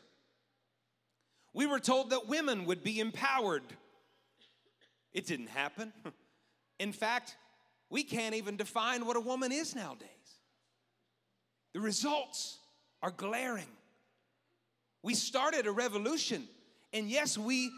We 1.52 1.66
were 1.66 1.78
told 1.78 2.10
that 2.10 2.26
women 2.26 2.64
would 2.64 2.82
be 2.82 2.98
empowered. 2.98 3.62
It 5.12 5.26
didn't 5.26 5.50
happen. 5.50 5.92
In 6.80 6.92
fact, 6.92 7.36
we 7.88 8.02
can't 8.02 8.34
even 8.34 8.56
define 8.56 9.06
what 9.06 9.16
a 9.16 9.20
woman 9.20 9.52
is 9.52 9.76
nowadays. 9.76 10.08
Results 11.84 12.56
are 13.02 13.10
glaring. 13.10 13.68
We 15.02 15.12
started 15.12 15.66
a 15.66 15.70
revolution, 15.70 16.48
and 16.94 17.10
yes, 17.10 17.36
we, 17.36 17.70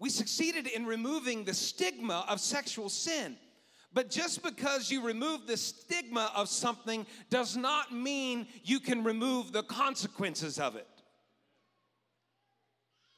we 0.00 0.10
succeeded 0.10 0.66
in 0.66 0.84
removing 0.84 1.44
the 1.44 1.54
stigma 1.54 2.26
of 2.28 2.40
sexual 2.40 2.88
sin. 2.88 3.36
But 3.92 4.10
just 4.10 4.42
because 4.42 4.90
you 4.90 5.02
remove 5.06 5.46
the 5.46 5.56
stigma 5.56 6.32
of 6.34 6.48
something 6.48 7.06
does 7.30 7.56
not 7.56 7.94
mean 7.94 8.48
you 8.64 8.80
can 8.80 9.04
remove 9.04 9.52
the 9.52 9.62
consequences 9.62 10.58
of 10.58 10.74
it. 10.74 10.88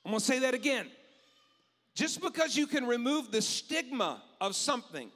I'm 0.05 0.11
gonna 0.11 0.21
say 0.21 0.41
that 0.41 0.53
again. 0.53 0.87
Just 1.95 2.21
because 2.21 2.59
you 2.59 2.67
can 2.67 2.87
remove 2.87 3.33
the 3.33 3.41
stigma 3.41 4.23
of 4.39 4.55
something 4.55 5.11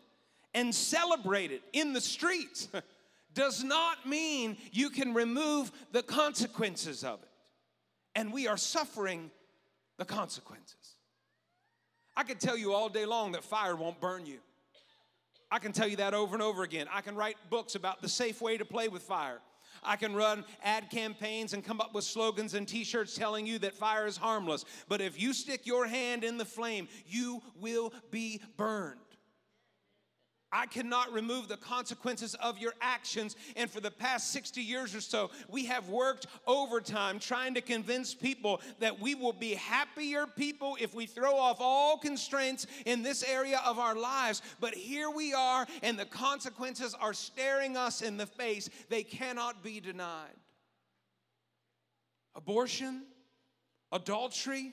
and 0.55 0.75
celebrate 0.75 1.53
it 1.53 1.63
in 1.75 1.93
the 1.93 2.01
streets 2.01 2.69
does 3.35 3.63
not 3.65 4.07
mean 4.07 4.57
you 4.73 4.91
can 4.91 5.15
remove 5.15 5.73
the 5.93 6.03
consequences 6.03 7.05
of 7.05 7.23
it. 7.23 7.29
And 8.15 8.33
we 8.33 8.47
are 8.47 8.57
suffering 8.57 9.31
the 9.99 10.05
consequences. 10.05 10.97
I 12.17 12.25
could 12.25 12.41
tell 12.41 12.57
you 12.57 12.73
all 12.73 12.89
day 12.89 13.07
long 13.07 13.33
that 13.33 13.45
fire 13.45 13.75
won't 13.75 14.01
burn 14.01 14.27
you. 14.27 14.39
I 15.51 15.59
can 15.59 15.73
tell 15.73 15.89
you 15.89 15.97
that 15.97 16.15
over 16.15 16.35
and 16.35 16.43
over 16.43 16.63
again. 16.63 16.87
I 16.91 17.03
can 17.03 17.15
write 17.15 17.37
books 17.51 17.75
about 17.75 18.01
the 18.01 18.09
safe 18.09 18.41
way 18.41 18.57
to 18.57 18.65
play 18.65 18.89
with 18.89 19.03
fire. 19.03 19.41
I 19.83 19.97
can 19.97 20.15
run 20.15 20.45
ad 20.63 20.91
campaigns 20.91 21.53
and 21.53 21.65
come 21.65 21.81
up 21.81 21.95
with 21.95 22.05
slogans 22.05 22.55
and 22.55 22.67
t 22.69 22.85
shirts 22.85 23.15
telling 23.15 23.47
you 23.47 23.59
that 23.61 23.75
fire 23.75 24.07
is 24.07 24.17
harmless. 24.17 24.65
But 24.89 25.01
if 25.01 25.21
you 25.21 25.33
stick 25.33 25.67
your 25.67 25.87
hand 25.87 26.25
in 26.25 26.39
the 26.39 26.45
flame, 26.45 26.89
you 27.07 27.43
will 27.61 27.93
be 28.11 28.41
burned. 28.57 29.01
I 30.53 30.67
cannot 30.67 31.13
remove 31.13 31.49
the 31.49 31.57
consequences 31.57 32.35
of 32.35 32.59
your 32.59 32.75
actions. 32.83 33.37
And 33.57 33.71
for 33.71 33.81
the 33.81 33.91
past 33.91 34.31
60 34.33 34.61
years 34.61 34.95
or 34.95 35.01
so, 35.01 35.31
we 35.49 35.65
have 35.67 35.89
worked 35.89 36.27
overtime 36.47 37.19
trying 37.19 37.55
to 37.55 37.63
convince 37.63 38.15
people 38.15 38.61
that 38.79 39.01
we 39.01 39.15
will 39.15 39.33
be 39.33 39.55
happier 39.55 40.27
people 40.27 40.77
if 40.79 40.95
we 40.95 41.07
throw 41.07 41.37
off 41.37 41.57
all 41.61 41.97
constraints 41.97 42.67
in 42.85 43.03
this 43.03 43.23
area 43.23 43.61
of 43.65 43.79
our 43.79 43.95
lives. 43.95 44.43
But 44.61 44.75
here 44.75 45.09
we 45.09 45.33
are, 45.33 45.67
and 45.83 45.99
the 45.99 46.05
consequences 46.05 46.95
are 47.01 47.15
staring 47.15 47.77
us 47.77 48.03
in 48.03 48.19
the 48.19 48.27
face. 48.27 48.69
They 48.91 49.05
cannot 49.05 49.63
be 49.63 49.81
denied. 49.81 50.37
Abortion, 52.35 53.05
adultery, 53.91 54.73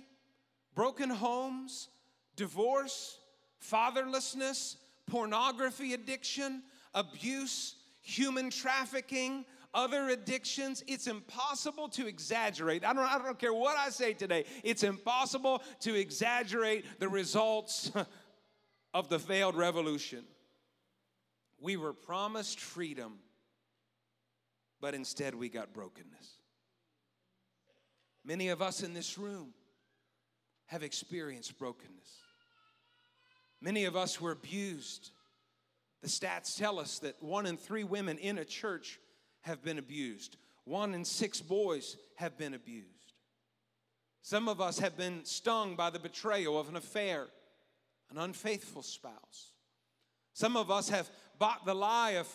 broken 0.75 1.09
homes, 1.09 1.89
divorce, 2.36 3.17
fatherlessness 3.62 4.75
pornography 5.09 5.93
addiction, 5.93 6.63
abuse, 6.93 7.75
human 8.01 8.49
trafficking, 8.49 9.45
other 9.73 10.09
addictions. 10.09 10.83
It's 10.87 11.07
impossible 11.07 11.89
to 11.89 12.07
exaggerate. 12.07 12.85
I 12.85 12.93
don't, 12.93 13.05
I 13.05 13.17
don't 13.17 13.37
care 13.37 13.53
what 13.53 13.77
I 13.77 13.89
say 13.89 14.13
today, 14.13 14.45
it's 14.63 14.83
impossible 14.83 15.61
to 15.81 15.95
exaggerate 15.95 16.85
the 16.99 17.09
results 17.09 17.91
of 18.93 19.09
the 19.09 19.19
failed 19.19 19.55
revolution. 19.55 20.23
We 21.61 21.75
were 21.75 21.93
promised 21.93 22.59
freedom, 22.59 23.19
but 24.79 24.93
instead 24.93 25.35
we 25.35 25.49
got 25.49 25.73
brokenness. 25.73 26.39
Many 28.23 28.49
of 28.49 28.61
us 28.61 28.81
in 28.83 28.93
this 28.93 29.17
room 29.17 29.53
have 30.67 30.83
experienced 30.83 31.57
brokenness. 31.57 32.21
Many 33.61 33.85
of 33.85 33.95
us 33.95 34.21
were 34.21 34.31
abused. 34.31 35.11
The 36.01 36.07
stats 36.07 36.57
tell 36.57 36.79
us 36.79 36.99
that 36.99 37.21
one 37.21 37.45
in 37.45 37.57
three 37.57 37.83
women 37.83 38.17
in 38.17 38.37
a 38.37 38.45
church 38.45 38.99
have 39.41 39.63
been 39.63 39.77
abused, 39.77 40.37
one 40.65 40.93
in 40.93 41.03
six 41.03 41.41
boys 41.41 41.97
have 42.15 42.37
been 42.37 42.53
abused. 42.53 43.13
Some 44.21 44.47
of 44.47 44.61
us 44.61 44.79
have 44.79 44.97
been 44.97 45.23
stung 45.23 45.75
by 45.75 45.89
the 45.89 45.99
betrayal 45.99 46.59
of 46.59 46.69
an 46.69 46.75
affair, 46.75 47.27
an 48.11 48.17
unfaithful 48.17 48.81
spouse. 48.81 49.53
Some 50.33 50.55
of 50.55 50.69
us 50.69 50.89
have 50.89 51.09
bought 51.37 51.65
the 51.65 51.73
lie 51.73 52.11
of, 52.11 52.27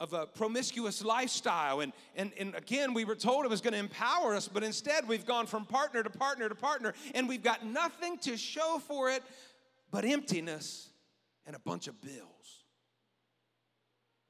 of 0.00 0.12
a 0.12 0.26
promiscuous 0.26 1.04
lifestyle. 1.04 1.80
And, 1.80 1.92
and, 2.14 2.32
and 2.38 2.54
again, 2.54 2.94
we 2.94 3.04
were 3.04 3.14
told 3.14 3.44
it 3.44 3.50
was 3.50 3.60
going 3.60 3.72
to 3.72 3.78
empower 3.78 4.34
us, 4.34 4.48
but 4.48 4.62
instead 4.62 5.08
we've 5.08 5.26
gone 5.26 5.46
from 5.46 5.64
partner 5.64 6.02
to 6.02 6.10
partner 6.10 6.48
to 6.48 6.54
partner, 6.54 6.94
and 7.14 7.28
we've 7.28 7.42
got 7.42 7.66
nothing 7.66 8.18
to 8.18 8.36
show 8.36 8.80
for 8.86 9.10
it 9.10 9.22
but 9.94 10.04
emptiness 10.04 10.88
and 11.46 11.54
a 11.54 11.58
bunch 11.60 11.86
of 11.86 12.00
bills. 12.00 12.64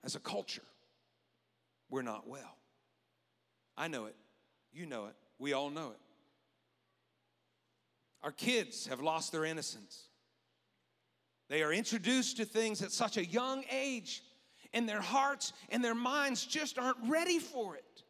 As 0.04 0.14
a 0.14 0.20
culture, 0.20 0.60
we're 1.88 2.02
not 2.02 2.28
well. 2.28 2.58
I 3.74 3.88
know 3.88 4.04
it. 4.04 4.14
You 4.74 4.84
know 4.84 5.06
it. 5.06 5.14
We 5.38 5.54
all 5.54 5.70
know 5.70 5.92
it. 5.92 6.00
Our 8.22 8.30
kids 8.30 8.88
have 8.88 9.00
lost 9.00 9.32
their 9.32 9.46
innocence. 9.46 10.02
They 11.48 11.62
are 11.62 11.72
introduced 11.72 12.36
to 12.36 12.44
things 12.44 12.82
at 12.82 12.92
such 12.92 13.16
a 13.16 13.24
young 13.24 13.64
age, 13.72 14.22
and 14.74 14.86
their 14.86 15.00
hearts 15.00 15.54
and 15.70 15.82
their 15.82 15.94
minds 15.94 16.44
just 16.44 16.78
aren't 16.78 16.98
ready 17.08 17.38
for 17.38 17.74
it. 17.74 18.02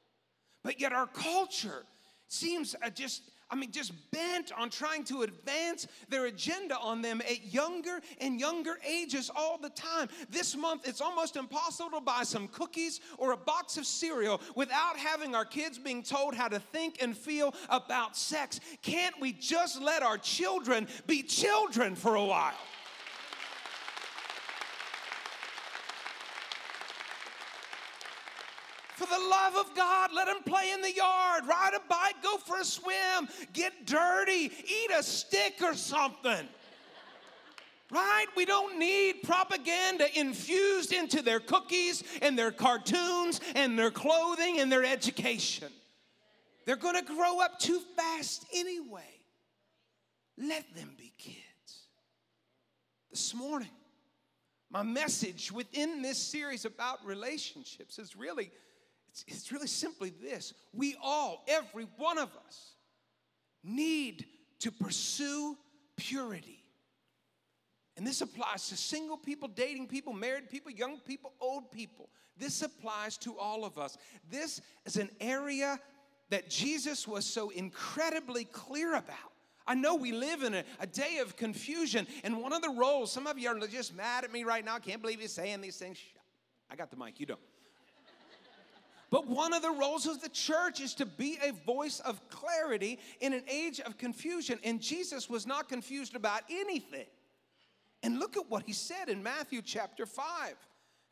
But 0.65 0.81
yet, 0.81 0.93
our 0.93 1.07
culture 1.07 1.85
seems 2.27 2.75
just 2.95 3.23
I 3.55 3.57
mean, 3.57 3.71
just 3.71 3.93
bent 4.11 4.51
on 4.59 4.69
trying 4.69 5.05
to 5.05 5.23
advance 5.23 5.87
their 6.09 6.27
agenda 6.27 6.77
on 6.77 7.03
them 7.03 7.21
at 7.21 7.55
younger 7.55 8.01
and 8.21 8.41
younger 8.41 8.81
ages 8.85 9.31
all 9.33 9.59
the 9.59 9.71
time. 9.71 10.09
This 10.29 10.57
month, 10.57 10.89
it's 10.89 11.01
almost 11.01 11.37
impossible 11.37 11.91
to 11.91 12.01
buy 12.01 12.25
some 12.25 12.49
cookies 12.49 12.99
or 13.17 13.31
a 13.31 13.37
box 13.37 13.77
of 13.77 13.87
cereal 13.87 14.41
without 14.57 14.97
having 14.97 15.37
our 15.37 15.45
kids 15.45 15.79
being 15.79 16.03
told 16.03 16.35
how 16.35 16.49
to 16.49 16.59
think 16.59 17.01
and 17.01 17.17
feel 17.17 17.55
about 17.69 18.17
sex. 18.17 18.59
Can't 18.83 19.15
we 19.21 19.31
just 19.31 19.81
let 19.81 20.03
our 20.03 20.19
children 20.19 20.89
be 21.07 21.23
children 21.23 21.95
for 21.95 22.17
a 22.17 22.25
while? 22.25 22.55
For 28.95 29.07
the 29.07 29.19
love 29.19 29.57
of 29.57 29.75
God, 29.75 30.11
let 30.15 30.27
them 30.27 30.43
play 30.45 30.71
in 30.73 30.81
the 30.81 30.93
yard, 30.93 31.47
ride 31.49 31.73
a 31.75 31.81
bike, 31.89 32.23
go 32.23 32.37
for 32.37 32.61
a 32.61 32.65
swim, 32.65 33.29
get 33.53 33.87
dirty, 33.87 34.53
eat 34.67 34.91
a 34.97 35.03
stick 35.03 35.55
or 35.63 35.75
something. 35.75 36.49
Right? 37.91 38.27
We 38.37 38.45
don't 38.45 38.79
need 38.79 39.25
propaganda 39.25 40.07
infused 40.19 40.93
into 40.93 41.23
their 41.23 41.41
cookies 41.41 42.05
and 42.23 42.39
their 42.39 42.53
cartoons 42.53 43.41
and 43.57 43.77
their 43.77 43.91
clothing 43.91 44.61
and 44.61 44.71
their 44.71 44.85
education. 44.85 45.69
They're 46.65 46.77
going 46.77 46.97
to 46.97 47.15
grow 47.15 47.41
up 47.41 47.59
too 47.59 47.81
fast 47.97 48.47
anyway. 48.55 49.03
Let 50.39 50.73
them 50.75 50.93
be 50.97 51.13
kids. 51.19 51.39
This 53.11 53.35
morning, 53.35 53.69
my 54.71 54.83
message 54.83 55.51
within 55.53 56.01
this 56.01 56.19
series 56.19 56.65
about 56.65 57.05
relationships 57.05 57.99
is 57.99 58.17
really 58.17 58.51
it's, 59.15 59.25
it's 59.29 59.53
really 59.53 59.69
simply 59.69 60.11
this 60.11 60.55
we 60.73 60.97
all, 61.01 61.45
every 61.47 61.87
one 61.99 62.19
of 62.19 62.31
us, 62.47 62.73
need 63.63 64.27
to 64.61 64.73
pursue 64.73 65.57
purity. 65.97 66.65
And 67.97 68.05
this 68.05 68.23
applies 68.23 68.69
to 68.71 68.77
single 68.77 69.17
people, 69.17 69.47
dating 69.47 69.87
people, 69.87 70.13
married 70.13 70.51
people, 70.51 70.73
young 70.73 70.99
people, 70.99 71.33
old 71.41 71.71
people. 71.71 72.09
This 72.37 72.63
applies 72.63 73.17
to 73.19 73.39
all 73.39 73.65
of 73.65 73.79
us. 73.79 73.97
This 74.29 74.61
is 74.85 74.97
an 74.97 75.11
area 75.21 75.79
that 76.31 76.51
Jesus 76.51 77.07
was 77.07 77.25
so 77.25 77.51
incredibly 77.51 78.45
clear 78.45 78.97
about. 78.97 79.15
I 79.65 79.77
know 79.77 79.95
we 79.95 80.11
live 80.11 80.43
in 80.43 80.55
a, 80.55 80.65
a, 80.81 80.89
day 80.89 81.19
of 81.19 81.37
confusion, 81.37 82.09
and 82.25 82.43
one 82.43 82.53
of 82.53 82.63
the 82.63 82.71
roles, 82.71 83.13
some 83.13 83.29
of 83.29 83.39
you 83.39 83.49
are 83.49 83.67
just 83.69 83.95
mad 83.95 84.25
at 84.25 84.33
me 84.33 84.43
right 84.43 84.65
now. 84.65 84.75
I 84.75 84.81
Can't 84.81 85.01
believe 85.01 85.21
you're 85.21 85.29
saying 85.29 85.61
these 85.61 85.77
things. 85.77 85.99
I 86.69 86.75
got 86.75 86.91
the 86.91 86.97
mic, 86.97 87.21
you 87.21 87.27
don't. 87.27 87.41
But 89.15 89.29
one 89.29 89.53
of 89.53 89.63
the 89.63 89.71
roles 89.71 90.09
of 90.09 90.21
the 90.21 90.29
church 90.29 90.81
is 90.81 90.93
to 90.95 91.07
be 91.07 91.39
a 91.41 91.53
voice 91.65 92.01
of 92.01 92.21
clarity 92.31 92.99
in 93.21 93.33
an 93.33 93.45
age 93.49 93.79
of 93.79 93.97
confusion. 93.97 94.59
And 94.65 94.81
Jesus 94.81 95.31
was 95.31 95.47
not 95.47 95.69
confused 95.69 96.17
about 96.17 96.41
anything. 96.51 97.07
And 98.03 98.19
look 98.19 98.37
at 98.37 98.51
what 98.51 98.65
he 98.65 98.73
said 98.73 99.09
in 99.09 99.23
Matthew 99.23 99.63
chapter 99.63 100.05
5. 100.05 100.25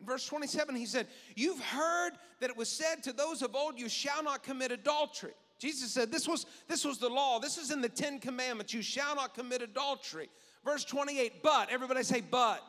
In 0.00 0.06
verse 0.06 0.26
27, 0.26 0.74
he 0.74 0.84
said, 0.84 1.06
You've 1.36 1.62
heard 1.62 2.14
that 2.40 2.50
it 2.50 2.56
was 2.56 2.68
said 2.68 3.04
to 3.04 3.12
those 3.12 3.40
of 3.40 3.54
old, 3.54 3.78
You 3.78 3.88
shall 3.88 4.24
not 4.24 4.42
commit 4.42 4.72
adultery. 4.72 5.34
Jesus 5.60 5.92
said, 5.92 6.10
This 6.10 6.26
was, 6.26 6.46
this 6.66 6.84
was 6.84 6.98
the 6.98 7.08
law. 7.08 7.38
This 7.38 7.56
is 7.56 7.70
in 7.70 7.80
the 7.80 7.88
Ten 7.88 8.18
Commandments. 8.18 8.74
You 8.74 8.82
shall 8.82 9.14
not 9.14 9.32
commit 9.32 9.62
adultery. 9.62 10.28
Verse 10.64 10.82
28, 10.82 11.40
but, 11.40 11.70
everybody 11.70 12.02
say, 12.02 12.20
but. 12.20 12.64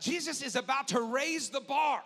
Jesus 0.00 0.42
is 0.42 0.54
about 0.54 0.86
to 0.88 1.00
raise 1.00 1.48
the 1.48 1.60
bar. 1.60 2.02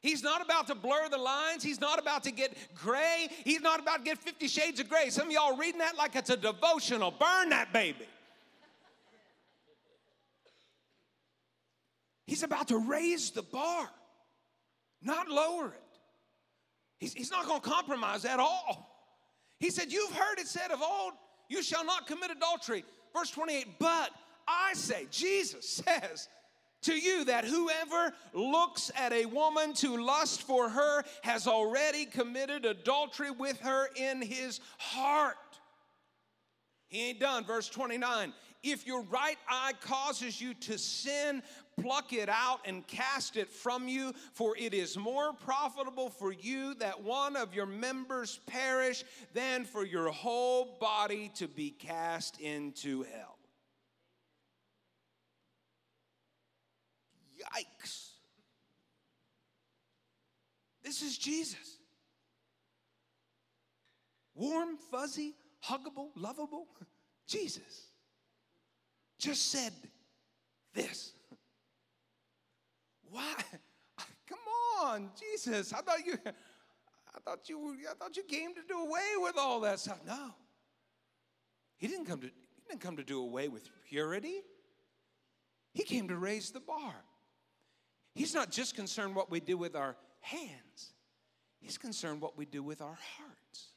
He's 0.00 0.22
not 0.22 0.44
about 0.44 0.68
to 0.68 0.74
blur 0.74 1.08
the 1.10 1.18
lines. 1.18 1.62
He's 1.62 1.80
not 1.80 1.98
about 1.98 2.22
to 2.24 2.30
get 2.30 2.56
gray. 2.74 3.28
He's 3.44 3.60
not 3.60 3.80
about 3.80 3.98
to 3.98 4.04
get 4.04 4.18
50 4.18 4.46
shades 4.46 4.78
of 4.78 4.88
gray. 4.88 5.10
Some 5.10 5.26
of 5.26 5.32
y'all 5.32 5.56
reading 5.56 5.80
that 5.80 5.96
like 5.96 6.14
it's 6.14 6.30
a 6.30 6.36
devotional. 6.36 7.10
Burn 7.10 7.48
that 7.50 7.72
baby. 7.72 8.06
He's 12.26 12.42
about 12.42 12.68
to 12.68 12.76
raise 12.76 13.30
the 13.30 13.42
bar, 13.42 13.88
not 15.02 15.30
lower 15.30 15.68
it. 15.68 15.98
He's, 16.98 17.14
he's 17.14 17.30
not 17.30 17.46
going 17.46 17.62
to 17.62 17.68
compromise 17.68 18.26
at 18.26 18.38
all. 18.38 18.88
He 19.58 19.70
said, 19.70 19.90
You've 19.90 20.12
heard 20.12 20.38
it 20.38 20.46
said 20.46 20.70
of 20.70 20.82
old, 20.82 21.14
you 21.48 21.62
shall 21.62 21.86
not 21.86 22.06
commit 22.06 22.30
adultery. 22.30 22.84
Verse 23.16 23.30
28, 23.30 23.78
but 23.78 24.10
I 24.46 24.74
say, 24.74 25.06
Jesus 25.10 25.68
says, 25.86 26.28
to 26.82 26.94
you 26.94 27.24
that 27.24 27.44
whoever 27.44 28.12
looks 28.32 28.90
at 28.96 29.12
a 29.12 29.26
woman 29.26 29.72
to 29.74 30.02
lust 30.02 30.42
for 30.42 30.68
her 30.68 31.02
has 31.22 31.46
already 31.46 32.06
committed 32.06 32.64
adultery 32.64 33.30
with 33.30 33.58
her 33.60 33.88
in 33.96 34.22
his 34.22 34.60
heart. 34.78 35.36
He 36.88 37.10
ain't 37.10 37.20
done. 37.20 37.44
Verse 37.44 37.68
29 37.68 38.32
If 38.62 38.86
your 38.86 39.02
right 39.02 39.38
eye 39.48 39.72
causes 39.80 40.40
you 40.40 40.54
to 40.54 40.78
sin, 40.78 41.42
pluck 41.80 42.12
it 42.12 42.28
out 42.28 42.60
and 42.64 42.86
cast 42.86 43.36
it 43.36 43.50
from 43.50 43.88
you, 43.88 44.12
for 44.32 44.56
it 44.56 44.74
is 44.74 44.96
more 44.96 45.32
profitable 45.32 46.10
for 46.10 46.32
you 46.32 46.74
that 46.74 47.02
one 47.02 47.36
of 47.36 47.54
your 47.54 47.66
members 47.66 48.40
perish 48.46 49.04
than 49.34 49.64
for 49.64 49.84
your 49.84 50.10
whole 50.10 50.76
body 50.80 51.30
to 51.36 51.46
be 51.46 51.70
cast 51.70 52.40
into 52.40 53.02
hell. 53.02 53.37
Yikes. 57.58 58.10
This 60.82 61.02
is 61.02 61.18
Jesus. 61.18 61.78
Warm, 64.34 64.76
fuzzy, 64.90 65.34
huggable, 65.64 66.10
lovable. 66.14 66.66
Jesus 67.26 67.88
just 69.18 69.50
said 69.50 69.72
this. 70.72 71.12
Why? 73.10 73.34
Come 74.28 74.38
on, 74.80 75.10
Jesus. 75.18 75.72
I 75.72 75.80
thought 75.80 76.06
you 76.06 76.18
I 76.24 77.20
thought 77.24 77.48
you 77.48 77.76
I 77.90 77.94
thought 77.94 78.16
you 78.16 78.22
came 78.22 78.54
to 78.54 78.60
do 78.68 78.78
away 78.78 79.16
with 79.18 79.36
all 79.36 79.60
that 79.60 79.80
stuff. 79.80 79.98
No. 80.06 80.34
He 81.78 81.88
didn't 81.88 82.06
come 82.06 82.20
to 82.20 82.26
he 82.26 82.62
didn't 82.68 82.80
come 82.80 82.96
to 82.96 83.04
do 83.04 83.20
away 83.20 83.48
with 83.48 83.68
purity. 83.88 84.42
He 85.72 85.82
came 85.82 86.08
to 86.08 86.16
raise 86.16 86.50
the 86.50 86.60
bar. 86.60 86.94
He's 88.18 88.34
not 88.34 88.50
just 88.50 88.74
concerned 88.74 89.14
what 89.14 89.30
we 89.30 89.38
do 89.38 89.56
with 89.56 89.76
our 89.76 89.94
hands. 90.18 90.92
He's 91.60 91.78
concerned 91.78 92.20
what 92.20 92.36
we 92.36 92.46
do 92.46 92.64
with 92.64 92.82
our 92.82 92.98
hearts. 93.16 93.68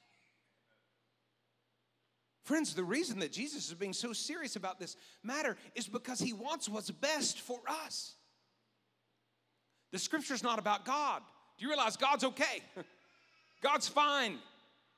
Friends, 2.44 2.74
the 2.74 2.84
reason 2.84 3.20
that 3.20 3.32
Jesus 3.32 3.68
is 3.68 3.76
being 3.76 3.94
so 3.94 4.14
serious 4.14 4.56
about 4.56 4.80
this 4.80 4.98
matter 5.22 5.58
is 5.76 5.88
because 5.88 6.20
he 6.20 6.34
wants 6.34 6.68
what's 6.68 6.90
best 6.90 7.40
for 7.40 7.60
us. 7.86 8.16
The 9.92 10.00
scripture's 10.00 10.42
not 10.42 10.58
about 10.58 10.86
God. 10.86 11.22
Do 11.60 11.64
you 11.64 11.70
realize 11.70 11.96
God's 11.96 12.24
okay? 12.24 12.64
God's 13.62 13.88
fine. 13.88 14.40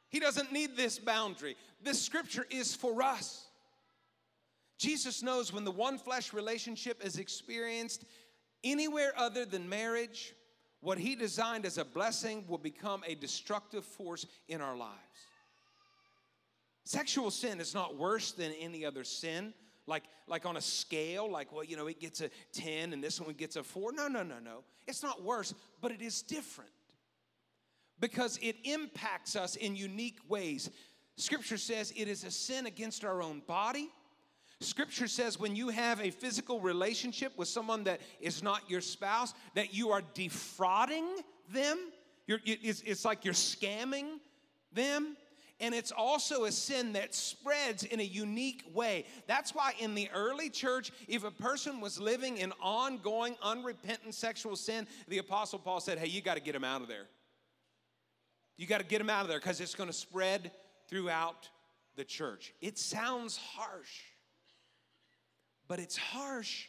He 0.08 0.22
doesn't 0.22 0.54
need 0.54 0.78
this 0.78 0.98
boundary. 0.98 1.58
This 1.84 2.02
scripture 2.02 2.48
is 2.50 2.78
for 2.78 3.02
us. 3.02 3.46
Jesus 4.78 5.22
knows 5.22 5.52
when 5.52 5.66
the 5.66 5.72
one 5.72 5.98
flesh 5.98 6.32
relationship 6.32 7.06
is 7.06 7.18
experienced 7.18 8.06
anywhere 8.64 9.14
other 9.18 9.46
than 9.46 9.68
marriage, 9.68 10.34
what 10.82 10.98
he 10.98 11.16
designed 11.16 11.66
as 11.66 11.78
a 11.78 11.86
blessing 11.86 12.46
will 12.48 12.58
become 12.58 13.04
a 13.08 13.16
destructive 13.16 13.86
force 13.86 14.26
in 14.48 14.62
our 14.62 14.76
lives. 14.76 14.98
Sexual 16.84 17.32
sin 17.32 17.62
is 17.62 17.74
not 17.74 17.98
worse 17.98 18.34
than 18.34 18.52
any 18.60 18.86
other 18.86 19.04
sin. 19.04 19.54
Like, 19.88 20.04
like 20.28 20.46
on 20.46 20.58
a 20.58 20.62
scale, 20.62 21.30
like, 21.30 21.52
well, 21.52 21.64
you 21.64 21.76
know, 21.76 21.88
it 21.88 22.00
gets 22.00 22.22
a 22.22 22.30
10 22.54 22.94
and 22.94 23.04
this 23.04 23.20
one 23.20 23.34
gets 23.34 23.56
a 23.56 23.64
4. 23.64 23.92
No, 23.94 24.08
no, 24.08 24.24
no, 24.24 24.40
no. 24.40 24.64
It's 24.88 25.04
not 25.04 25.24
worse, 25.24 25.54
but 25.82 25.92
it 25.92 26.02
is 26.02 26.22
different 26.22 26.72
because 28.00 28.38
it 28.42 28.56
impacts 28.64 29.36
us 29.36 29.56
in 29.56 29.76
unique 29.76 30.20
ways. 30.28 30.70
Scripture 31.16 31.58
says 31.58 31.94
it 31.96 32.08
is 32.08 32.24
a 32.24 32.32
sin 32.32 32.66
against 32.66 33.06
our 33.06 33.22
own 33.22 33.42
body. 33.48 33.90
Scripture 34.64 35.08
says 35.08 35.40
when 35.40 35.56
you 35.56 35.70
have 35.70 36.02
a 36.02 36.10
physical 36.10 36.60
relationship 36.60 37.38
with 37.38 37.48
someone 37.48 37.84
that 37.86 38.02
is 38.20 38.42
not 38.42 38.70
your 38.70 38.82
spouse, 38.82 39.34
that 39.56 39.74
you 39.74 39.92
are 39.92 40.02
defrauding 40.14 41.06
them. 41.52 41.78
You're, 42.28 42.40
it's, 42.46 42.82
it's 42.82 43.06
like 43.06 43.26
you're 43.26 43.34
scamming 43.34 44.20
them. 44.72 45.18
And 45.60 45.74
it's 45.74 45.92
also 45.92 46.46
a 46.46 46.52
sin 46.52 46.94
that 46.94 47.14
spreads 47.14 47.84
in 47.84 48.00
a 48.00 48.04
unique 48.04 48.64
way. 48.74 49.06
That's 49.28 49.56
why 49.56 49.74
in 49.80 49.96
the 49.96 50.10
early 50.14 50.50
church, 50.50 50.92
if 51.08 51.24
a 51.24 51.32
person 51.32 51.80
was 51.80 52.00
living 52.00 52.38
in 52.38 52.52
ongoing, 52.62 53.36
unrepentant 53.42 54.16
sexual 54.16 54.56
sin, 54.56 54.88
the 55.08 55.20
Apostle 55.20 55.60
Paul 55.60 55.80
said, 55.80 56.00
Hey, 56.00 56.08
you 56.08 56.22
got 56.22 56.36
to 56.36 56.42
get 56.42 56.56
him 56.56 56.64
out 56.64 56.82
of 56.82 56.88
there. 56.88 57.06
You 58.58 58.68
got 58.68 58.80
to 58.80 58.86
get 58.86 59.00
him 59.00 59.10
out 59.10 59.22
of 59.22 59.30
there 59.30 59.40
because 59.40 59.62
it's 59.62 59.76
going 59.76 59.88
to 59.88 59.94
spread 59.94 60.52
throughout 60.90 61.50
the 61.96 62.04
church. 62.04 62.54
It 62.62 62.78
sounds 62.78 63.38
harsh, 63.38 64.02
but 65.68 65.80
it's 65.80 65.98
harsh 65.98 66.68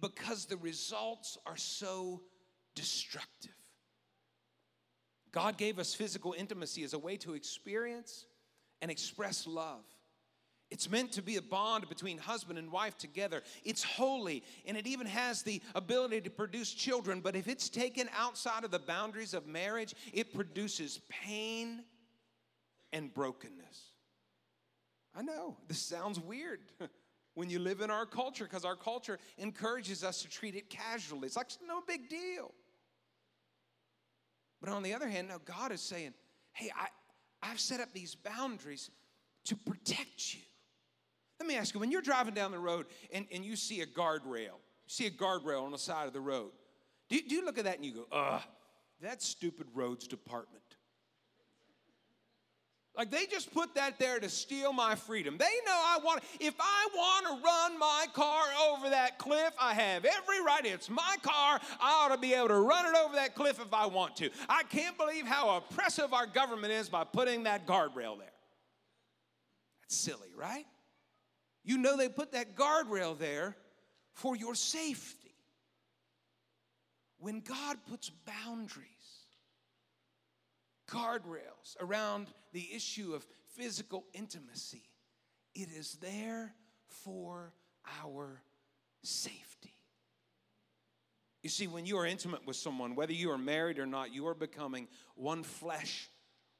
because 0.00 0.46
the 0.46 0.56
results 0.56 1.38
are 1.46 1.56
so 1.56 2.22
destructive. 2.74 3.52
God 5.30 5.56
gave 5.56 5.78
us 5.78 5.94
physical 5.94 6.34
intimacy 6.36 6.84
as 6.84 6.92
a 6.92 6.98
way 6.98 7.16
to 7.18 7.34
experience 7.34 8.26
and 8.82 8.90
express 8.90 9.46
love. 9.46 9.84
It's 10.70 10.90
meant 10.90 11.12
to 11.12 11.22
be 11.22 11.36
a 11.36 11.42
bond 11.42 11.88
between 11.88 12.16
husband 12.16 12.58
and 12.58 12.72
wife 12.72 12.96
together. 12.96 13.42
It's 13.62 13.82
holy 13.82 14.42
and 14.66 14.76
it 14.76 14.86
even 14.86 15.06
has 15.06 15.42
the 15.42 15.60
ability 15.74 16.22
to 16.22 16.30
produce 16.30 16.72
children, 16.72 17.20
but 17.20 17.36
if 17.36 17.46
it's 17.46 17.68
taken 17.68 18.08
outside 18.16 18.64
of 18.64 18.70
the 18.70 18.78
boundaries 18.78 19.34
of 19.34 19.46
marriage, 19.46 19.94
it 20.14 20.34
produces 20.34 21.00
pain 21.10 21.84
and 22.92 23.12
brokenness. 23.12 23.92
I 25.14 25.22
know 25.22 25.58
this 25.68 25.78
sounds 25.78 26.18
weird 26.18 26.60
when 27.34 27.48
you 27.48 27.58
live 27.58 27.80
in 27.80 27.90
our 27.90 28.06
culture 28.06 28.44
because 28.44 28.64
our 28.64 28.76
culture 28.76 29.18
encourages 29.38 30.04
us 30.04 30.22
to 30.22 30.28
treat 30.28 30.54
it 30.54 30.68
casually. 30.68 31.26
It's 31.26 31.36
like 31.36 31.48
no 31.66 31.80
big 31.86 32.08
deal. 32.08 32.52
But 34.60 34.70
on 34.70 34.82
the 34.82 34.94
other 34.94 35.08
hand, 35.08 35.28
now 35.28 35.40
God 35.44 35.72
is 35.72 35.80
saying, 35.80 36.14
hey, 36.52 36.70
I, 36.76 36.86
I've 37.42 37.58
set 37.58 37.80
up 37.80 37.92
these 37.92 38.14
boundaries 38.14 38.90
to 39.46 39.56
protect 39.56 40.34
you. 40.34 40.40
Let 41.40 41.48
me 41.48 41.56
ask 41.56 41.74
you 41.74 41.80
when 41.80 41.90
you're 41.90 42.02
driving 42.02 42.34
down 42.34 42.52
the 42.52 42.58
road 42.58 42.86
and, 43.12 43.26
and 43.32 43.44
you 43.44 43.56
see 43.56 43.80
a 43.80 43.86
guardrail, 43.86 44.44
you 44.44 44.86
see 44.86 45.06
a 45.06 45.10
guardrail 45.10 45.64
on 45.64 45.72
the 45.72 45.78
side 45.78 46.06
of 46.06 46.12
the 46.12 46.20
road, 46.20 46.52
do, 47.08 47.18
do 47.20 47.34
you 47.34 47.44
look 47.44 47.58
at 47.58 47.64
that 47.64 47.76
and 47.76 47.84
you 47.84 47.92
go, 47.92 48.06
ugh, 48.12 48.42
that 49.00 49.20
stupid 49.20 49.66
roads 49.74 50.06
department? 50.06 50.62
Like 52.96 53.10
they 53.10 53.24
just 53.24 53.52
put 53.54 53.74
that 53.76 53.98
there 53.98 54.20
to 54.20 54.28
steal 54.28 54.72
my 54.72 54.94
freedom. 54.94 55.38
They 55.38 55.44
know 55.64 55.72
I 55.72 55.98
want, 56.04 56.22
if 56.40 56.54
I 56.60 56.88
want 56.94 57.26
to 57.26 57.44
run 57.44 57.78
my 57.78 58.06
car 58.12 58.44
over 58.68 58.90
that 58.90 59.18
cliff, 59.18 59.52
I 59.58 59.72
have 59.72 60.04
every 60.04 60.42
right. 60.44 60.66
It's 60.66 60.90
my 60.90 61.16
car. 61.22 61.58
I 61.80 62.04
ought 62.04 62.14
to 62.14 62.20
be 62.20 62.34
able 62.34 62.48
to 62.48 62.60
run 62.60 62.84
it 62.84 62.94
over 62.98 63.14
that 63.14 63.34
cliff 63.34 63.58
if 63.60 63.72
I 63.72 63.86
want 63.86 64.16
to. 64.16 64.28
I 64.46 64.64
can't 64.64 64.98
believe 64.98 65.26
how 65.26 65.56
oppressive 65.56 66.12
our 66.12 66.26
government 66.26 66.72
is 66.72 66.90
by 66.90 67.04
putting 67.04 67.44
that 67.44 67.66
guardrail 67.66 68.18
there. 68.18 68.28
That's 69.82 69.96
silly, 69.96 70.28
right? 70.36 70.66
You 71.64 71.78
know 71.78 71.96
they 71.96 72.10
put 72.10 72.32
that 72.32 72.56
guardrail 72.56 73.18
there 73.18 73.56
for 74.12 74.36
your 74.36 74.54
safety. 74.54 75.34
When 77.18 77.40
God 77.40 77.78
puts 77.88 78.10
boundaries, 78.10 78.86
guardrails 80.90 81.76
around 81.80 82.26
the 82.52 82.68
issue 82.74 83.14
of 83.14 83.26
physical 83.56 84.04
intimacy, 84.12 84.82
it 85.54 85.68
is 85.76 85.98
there 86.00 86.54
for 86.86 87.52
our 88.02 88.42
safety. 89.02 89.74
You 91.42 91.50
see, 91.50 91.66
when 91.66 91.86
you 91.86 91.98
are 91.98 92.06
intimate 92.06 92.46
with 92.46 92.56
someone, 92.56 92.94
whether 92.94 93.12
you 93.12 93.30
are 93.32 93.38
married 93.38 93.78
or 93.78 93.86
not, 93.86 94.14
you 94.14 94.28
are 94.28 94.34
becoming 94.34 94.86
one 95.16 95.42
flesh 95.42 96.08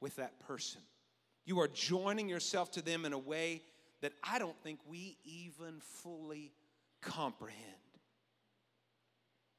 with 0.01 0.17
that 0.17 0.41
person. 0.41 0.81
You 1.45 1.61
are 1.61 1.69
joining 1.69 2.29
yourself 2.29 2.73
to 2.73 2.83
them 2.83 3.05
in 3.05 3.13
a 3.13 3.19
way 3.19 3.63
that 4.01 4.13
I 4.23 4.39
don't 4.39 4.61
think 4.63 4.81
we 4.87 5.19
even 5.25 5.81
fully 5.81 6.53
comprehend. 7.01 7.61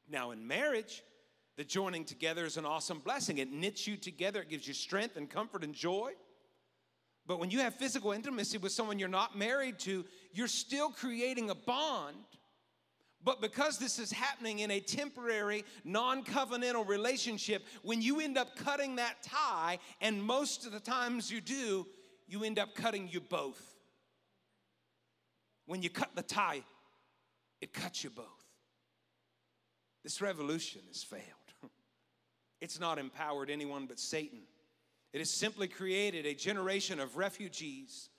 Now, 0.09 0.31
in 0.31 0.45
marriage, 0.45 1.03
the 1.55 1.63
joining 1.63 2.03
together 2.03 2.45
is 2.45 2.57
an 2.57 2.65
awesome 2.65 2.99
blessing. 2.99 3.37
It 3.37 3.51
knits 3.51 3.87
you 3.87 3.95
together, 3.95 4.41
it 4.41 4.49
gives 4.49 4.67
you 4.67 4.73
strength 4.73 5.15
and 5.15 5.29
comfort 5.29 5.63
and 5.63 5.73
joy. 5.73 6.11
But 7.25 7.39
when 7.39 7.51
you 7.51 7.59
have 7.59 7.75
physical 7.75 8.11
intimacy 8.11 8.57
with 8.57 8.71
someone 8.71 8.99
you're 8.99 9.07
not 9.07 9.37
married 9.37 9.79
to, 9.79 10.05
you're 10.33 10.47
still 10.47 10.89
creating 10.89 11.49
a 11.49 11.55
bond. 11.55 12.17
But 13.23 13.39
because 13.39 13.77
this 13.77 13.99
is 13.99 14.11
happening 14.11 14.59
in 14.59 14.71
a 14.71 14.81
temporary, 14.81 15.63
non 15.85 16.25
covenantal 16.25 16.85
relationship, 16.85 17.63
when 17.81 18.01
you 18.01 18.19
end 18.19 18.37
up 18.37 18.55
cutting 18.57 18.97
that 18.97 19.23
tie, 19.23 19.79
and 20.01 20.21
most 20.21 20.65
of 20.65 20.73
the 20.73 20.79
times 20.79 21.31
you 21.31 21.39
do, 21.39 21.87
you 22.27 22.43
end 22.43 22.59
up 22.59 22.75
cutting 22.75 23.07
you 23.09 23.21
both. 23.21 23.61
When 25.65 25.81
you 25.81 25.89
cut 25.89 26.15
the 26.15 26.21
tie, 26.21 26.63
it 27.61 27.73
cuts 27.73 28.03
you 28.03 28.09
both. 28.09 28.25
This 30.03 30.21
revolution 30.21 30.81
has 30.89 31.03
failed. 31.03 31.23
It's 32.61 32.79
not 32.79 32.97
empowered 32.97 33.49
anyone 33.49 33.87
but 33.87 33.99
Satan. 33.99 34.39
It 35.13 35.19
has 35.19 35.29
simply 35.29 35.67
created 35.67 36.25
a 36.25 36.33
generation 36.33 36.99
of 36.99 37.17
refugees 37.17 38.09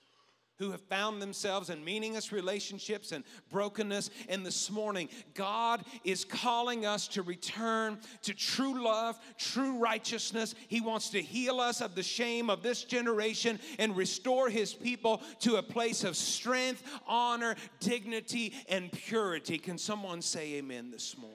who 0.57 0.71
have 0.71 0.81
found 0.81 1.21
themselves 1.21 1.69
in 1.69 1.83
meaningless 1.83 2.31
relationships 2.31 3.11
and 3.11 3.23
brokenness. 3.51 4.09
And 4.29 4.45
this 4.45 4.71
morning, 4.71 5.09
God 5.33 5.83
is 6.03 6.23
calling 6.23 6.85
us 6.85 7.09
to 7.09 7.21
return 7.21 7.99
to 8.21 8.33
true 8.33 8.81
love, 8.81 9.19
true 9.37 9.77
righteousness. 9.79 10.55
He 10.69 10.79
wants 10.81 11.09
to 11.09 11.21
heal 11.21 11.59
us 11.59 11.81
of 11.81 11.95
the 11.95 12.03
shame 12.03 12.49
of 12.49 12.63
this 12.63 12.83
generation 12.85 13.59
and 13.79 13.97
restore 13.97 14.49
His 14.49 14.73
people 14.73 15.21
to 15.41 15.57
a 15.57 15.63
place 15.63 16.03
of 16.03 16.15
strength, 16.15 16.83
honor, 17.05 17.55
dignity, 17.81 18.53
and 18.69 18.91
purity. 18.91 19.57
Can 19.57 19.77
someone 19.77 20.21
say 20.21 20.53
amen 20.55 20.89
this 20.89 21.17
morning? 21.17 21.34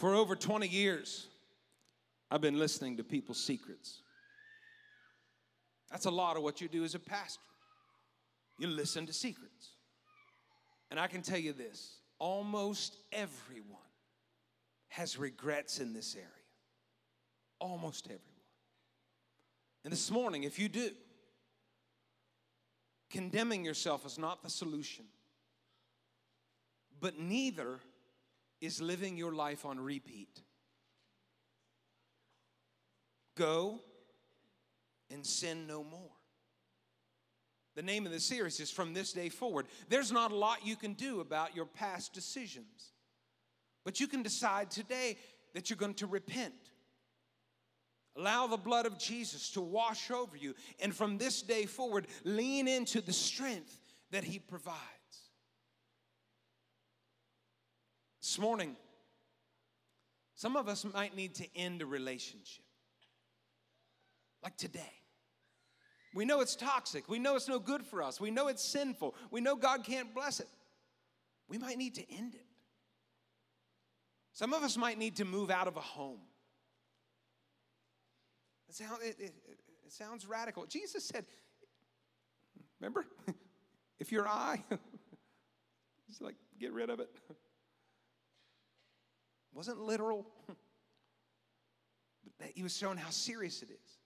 For 0.00 0.14
over 0.14 0.34
20 0.34 0.66
years, 0.66 1.26
I've 2.30 2.40
been 2.40 2.58
listening 2.58 2.96
to 2.96 3.04
people's 3.04 3.44
secrets. 3.44 4.00
That's 5.90 6.06
a 6.06 6.10
lot 6.10 6.38
of 6.38 6.42
what 6.42 6.62
you 6.62 6.68
do 6.68 6.84
as 6.84 6.94
a 6.94 6.98
pastor. 6.98 7.42
You 8.58 8.68
listen 8.68 9.04
to 9.04 9.12
secrets. 9.12 9.74
And 10.90 10.98
I 10.98 11.06
can 11.06 11.20
tell 11.20 11.38
you 11.38 11.52
this 11.52 11.98
almost 12.18 12.96
everyone 13.12 13.78
has 14.88 15.18
regrets 15.18 15.80
in 15.80 15.92
this 15.92 16.14
area. 16.14 16.26
Almost 17.58 18.06
everyone. 18.06 18.24
And 19.84 19.92
this 19.92 20.10
morning, 20.10 20.44
if 20.44 20.58
you 20.58 20.70
do, 20.70 20.92
Condemning 23.10 23.64
yourself 23.64 24.06
is 24.06 24.18
not 24.18 24.42
the 24.42 24.48
solution, 24.48 25.04
but 27.00 27.18
neither 27.18 27.80
is 28.60 28.80
living 28.80 29.16
your 29.16 29.32
life 29.32 29.64
on 29.64 29.80
repeat. 29.80 30.42
Go 33.36 33.80
and 35.10 35.24
sin 35.24 35.66
no 35.66 35.82
more. 35.82 36.10
The 37.76 37.82
name 37.82 38.04
of 38.04 38.12
the 38.12 38.20
series 38.20 38.60
is 38.60 38.70
From 38.70 38.92
This 38.92 39.12
Day 39.12 39.28
Forward. 39.28 39.66
There's 39.88 40.12
not 40.12 40.32
a 40.32 40.36
lot 40.36 40.66
you 40.66 40.76
can 40.76 40.92
do 40.94 41.20
about 41.20 41.54
your 41.54 41.66
past 41.66 42.12
decisions, 42.12 42.92
but 43.84 44.00
you 44.00 44.06
can 44.06 44.22
decide 44.22 44.70
today 44.70 45.16
that 45.54 45.70
you're 45.70 45.76
going 45.76 45.94
to 45.94 46.06
repent. 46.06 46.54
Allow 48.16 48.48
the 48.48 48.56
blood 48.56 48.86
of 48.86 48.98
Jesus 48.98 49.50
to 49.52 49.60
wash 49.60 50.10
over 50.10 50.36
you, 50.36 50.54
and 50.80 50.94
from 50.94 51.16
this 51.16 51.42
day 51.42 51.64
forward, 51.64 52.06
lean 52.24 52.66
into 52.68 53.00
the 53.00 53.12
strength 53.12 53.80
that 54.10 54.24
He 54.24 54.38
provides. 54.38 54.78
This 58.30 58.38
morning, 58.38 58.76
some 60.36 60.54
of 60.54 60.68
us 60.68 60.84
might 60.84 61.16
need 61.16 61.34
to 61.34 61.46
end 61.56 61.82
a 61.82 61.86
relationship. 61.86 62.62
Like 64.40 64.56
today. 64.56 64.92
We 66.14 66.24
know 66.24 66.40
it's 66.40 66.54
toxic. 66.54 67.08
We 67.08 67.18
know 67.18 67.34
it's 67.34 67.48
no 67.48 67.58
good 67.58 67.84
for 67.84 68.04
us. 68.04 68.20
We 68.20 68.30
know 68.30 68.46
it's 68.46 68.62
sinful. 68.62 69.16
We 69.32 69.40
know 69.40 69.56
God 69.56 69.82
can't 69.82 70.14
bless 70.14 70.38
it. 70.38 70.46
We 71.48 71.58
might 71.58 71.76
need 71.76 71.96
to 71.96 72.08
end 72.08 72.36
it. 72.36 72.46
Some 74.32 74.54
of 74.54 74.62
us 74.62 74.76
might 74.76 74.96
need 74.96 75.16
to 75.16 75.24
move 75.24 75.50
out 75.50 75.66
of 75.66 75.76
a 75.76 75.80
home. 75.80 76.20
It, 78.68 78.76
sound, 78.76 78.98
it, 79.02 79.16
it, 79.18 79.34
it 79.84 79.92
sounds 79.92 80.24
radical. 80.24 80.66
Jesus 80.66 81.02
said, 81.02 81.24
remember, 82.78 83.06
if 83.98 84.12
your 84.12 84.28
eye, 84.28 84.62
it's 86.08 86.20
like, 86.20 86.36
get 86.60 86.72
rid 86.72 86.90
of 86.90 87.00
it. 87.00 87.10
wasn't 89.52 89.80
literal, 89.80 90.26
but 92.38 92.48
he 92.54 92.62
was 92.62 92.76
showing 92.76 92.98
how 92.98 93.10
serious 93.10 93.62
it 93.62 93.70
is. 93.70 93.98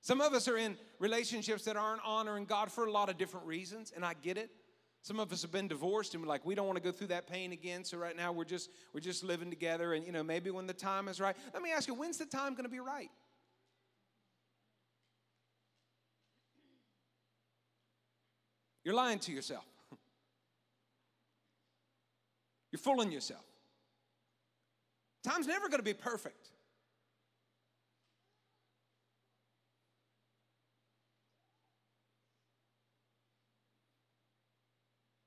Some 0.00 0.20
of 0.20 0.32
us 0.32 0.48
are 0.48 0.56
in 0.56 0.76
relationships 0.98 1.64
that 1.64 1.76
aren't 1.76 2.02
honoring 2.04 2.44
God 2.44 2.72
for 2.72 2.86
a 2.86 2.90
lot 2.90 3.08
of 3.08 3.16
different 3.18 3.46
reasons, 3.46 3.92
and 3.94 4.04
I 4.04 4.14
get 4.14 4.36
it. 4.36 4.50
Some 5.02 5.18
of 5.18 5.32
us 5.32 5.42
have 5.42 5.50
been 5.50 5.68
divorced 5.68 6.14
and 6.14 6.22
we're 6.22 6.28
like, 6.28 6.46
we 6.46 6.54
don't 6.54 6.66
want 6.66 6.76
to 6.76 6.82
go 6.82 6.92
through 6.92 7.08
that 7.08 7.26
pain 7.26 7.52
again. 7.52 7.84
So 7.84 7.98
right 7.98 8.16
now 8.16 8.30
we're 8.30 8.44
just 8.44 8.70
we're 8.92 9.00
just 9.00 9.24
living 9.24 9.50
together, 9.50 9.94
and 9.94 10.06
you 10.06 10.12
know, 10.12 10.22
maybe 10.22 10.50
when 10.50 10.66
the 10.66 10.72
time 10.72 11.08
is 11.08 11.20
right. 11.20 11.36
Let 11.52 11.62
me 11.62 11.72
ask 11.72 11.88
you, 11.88 11.94
when's 11.94 12.18
the 12.18 12.26
time 12.26 12.54
going 12.54 12.64
to 12.64 12.70
be 12.70 12.80
right? 12.80 13.10
You're 18.84 18.94
lying 18.94 19.20
to 19.20 19.32
yourself. 19.32 19.64
You're 22.72 22.80
fooling 22.80 23.12
yourself. 23.12 23.44
Time's 25.22 25.46
never 25.46 25.68
going 25.68 25.78
to 25.78 25.84
be 25.84 25.94
perfect. 25.94 26.50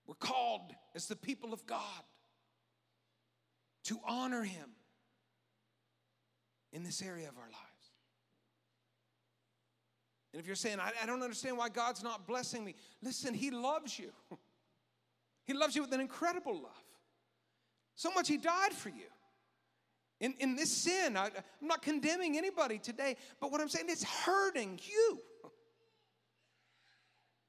We're 0.06 0.16
called 0.16 0.74
as 0.94 1.08
the 1.08 1.16
people 1.16 1.54
of 1.54 1.66
God 1.66 1.82
to 3.86 4.00
honor 4.08 4.44
Him 4.44 4.70
in 6.74 6.84
this 6.84 7.02
area 7.02 7.28
of 7.30 7.38
our 7.38 7.46
lives. 7.46 7.56
And 10.34 10.42
if 10.42 10.48
you're 10.48 10.56
saying, 10.58 10.80
I, 10.82 10.92
I, 11.02 11.06
don't 11.06 11.24
understand 11.24 11.58
why 11.58 11.70
God's 11.70 12.04
not 12.04 12.28
blessing 12.28 12.66
me, 12.66 12.76
listen, 13.02 13.34
He 13.34 13.52
loves 13.52 13.98
you. 13.98 14.12
He 15.48 15.54
loves 15.54 15.76
you 15.76 15.84
with 15.84 15.94
an 15.94 16.00
incredible 16.00 16.56
love. 16.56 16.72
So 17.94 18.12
much 18.12 18.28
He 18.28 18.38
died 18.38 18.74
for 18.74 18.90
you. 18.90 19.06
In, 20.20 20.34
in 20.40 20.56
this 20.56 20.72
sin, 20.72 21.18
I, 21.18 21.26
I'm 21.26 21.68
not 21.68 21.82
condemning 21.82 22.38
anybody 22.38 22.80
today, 22.80 23.18
but 23.42 23.52
what 23.52 23.60
I'm 23.60 23.70
saying, 23.70 23.88
it's 23.90 24.04
hurting 24.04 24.80
you. 24.84 25.20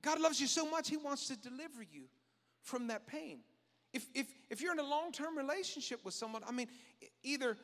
God 0.02 0.20
loves 0.20 0.40
you 0.40 0.46
so 0.46 0.68
much, 0.68 0.88
He 0.88 0.96
wants 0.96 1.28
to 1.28 1.36
deliver 1.36 1.82
you 1.82 2.04
from 2.62 2.88
that 2.88 3.06
pain. 3.06 3.40
If, 3.92 4.06
if, 4.14 4.26
if 4.50 4.60
you're 4.60 4.72
in 4.72 4.78
a 4.78 4.86
long 4.86 5.12
term 5.12 5.36
relationship 5.38 6.04
with 6.04 6.14
someone, 6.14 6.42
I 6.46 6.52
mean, 6.52 6.68
either, 7.22 7.56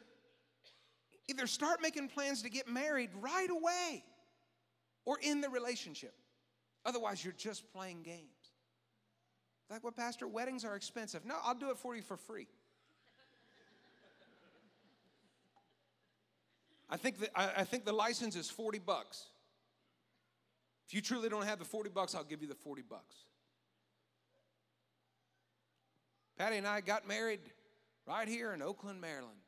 either 1.28 1.46
start 1.46 1.82
making 1.82 2.08
plans 2.08 2.42
to 2.42 2.50
get 2.50 2.68
married 2.68 3.10
right 3.20 3.50
away 3.50 4.04
or 5.04 5.18
in 5.20 5.40
the 5.40 5.50
relationship. 5.50 6.14
Otherwise, 6.84 7.24
you're 7.24 7.34
just 7.34 7.70
playing 7.72 8.02
games. 8.02 8.52
Like 9.68 9.84
what, 9.84 9.96
Pastor? 9.96 10.28
Weddings 10.28 10.64
are 10.64 10.76
expensive. 10.76 11.24
No, 11.24 11.36
I'll 11.42 11.54
do 11.54 11.70
it 11.70 11.78
for 11.78 11.96
you 11.96 12.02
for 12.02 12.16
free. 12.16 12.46
I 16.92 16.98
think, 16.98 17.20
that, 17.20 17.30
I, 17.34 17.62
I 17.62 17.64
think 17.64 17.86
the 17.86 17.92
license 17.92 18.36
is 18.36 18.50
40 18.50 18.78
bucks. 18.78 19.24
If 20.86 20.92
you 20.92 21.00
truly 21.00 21.30
don't 21.30 21.46
have 21.46 21.58
the 21.58 21.64
40 21.64 21.88
bucks, 21.88 22.14
I'll 22.14 22.22
give 22.22 22.42
you 22.42 22.48
the 22.48 22.54
40 22.54 22.82
bucks. 22.82 23.16
Patty 26.36 26.58
and 26.58 26.66
I 26.66 26.82
got 26.82 27.08
married 27.08 27.40
right 28.06 28.28
here 28.28 28.52
in 28.52 28.60
Oakland, 28.60 29.00
Maryland, 29.00 29.38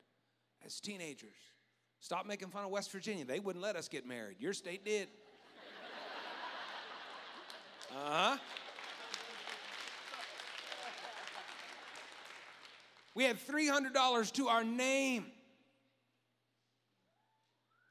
as 0.64 0.80
teenagers. 0.80 1.36
Stop 2.00 2.24
making 2.24 2.48
fun 2.48 2.64
of 2.64 2.70
West 2.70 2.90
Virginia. 2.90 3.26
They 3.26 3.40
wouldn't 3.40 3.62
let 3.62 3.76
us 3.76 3.88
get 3.88 4.06
married. 4.06 4.36
Your 4.40 4.54
state 4.54 4.84
did. 4.84 5.08
Uh 7.94 7.96
huh. 8.30 8.38
We 13.14 13.22
had 13.22 13.36
$300 13.38 14.32
to 14.32 14.48
our 14.48 14.64
name. 14.64 15.26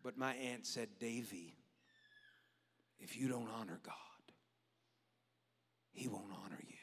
But 0.04 0.18
my 0.18 0.34
aunt 0.34 0.66
said, 0.66 0.90
Davy, 1.00 1.56
if 3.00 3.18
you 3.18 3.30
don't 3.30 3.48
honor 3.58 3.80
God, 3.84 3.96
He 5.94 6.10
won't 6.10 6.32
honor 6.44 6.60
you. 6.62 6.76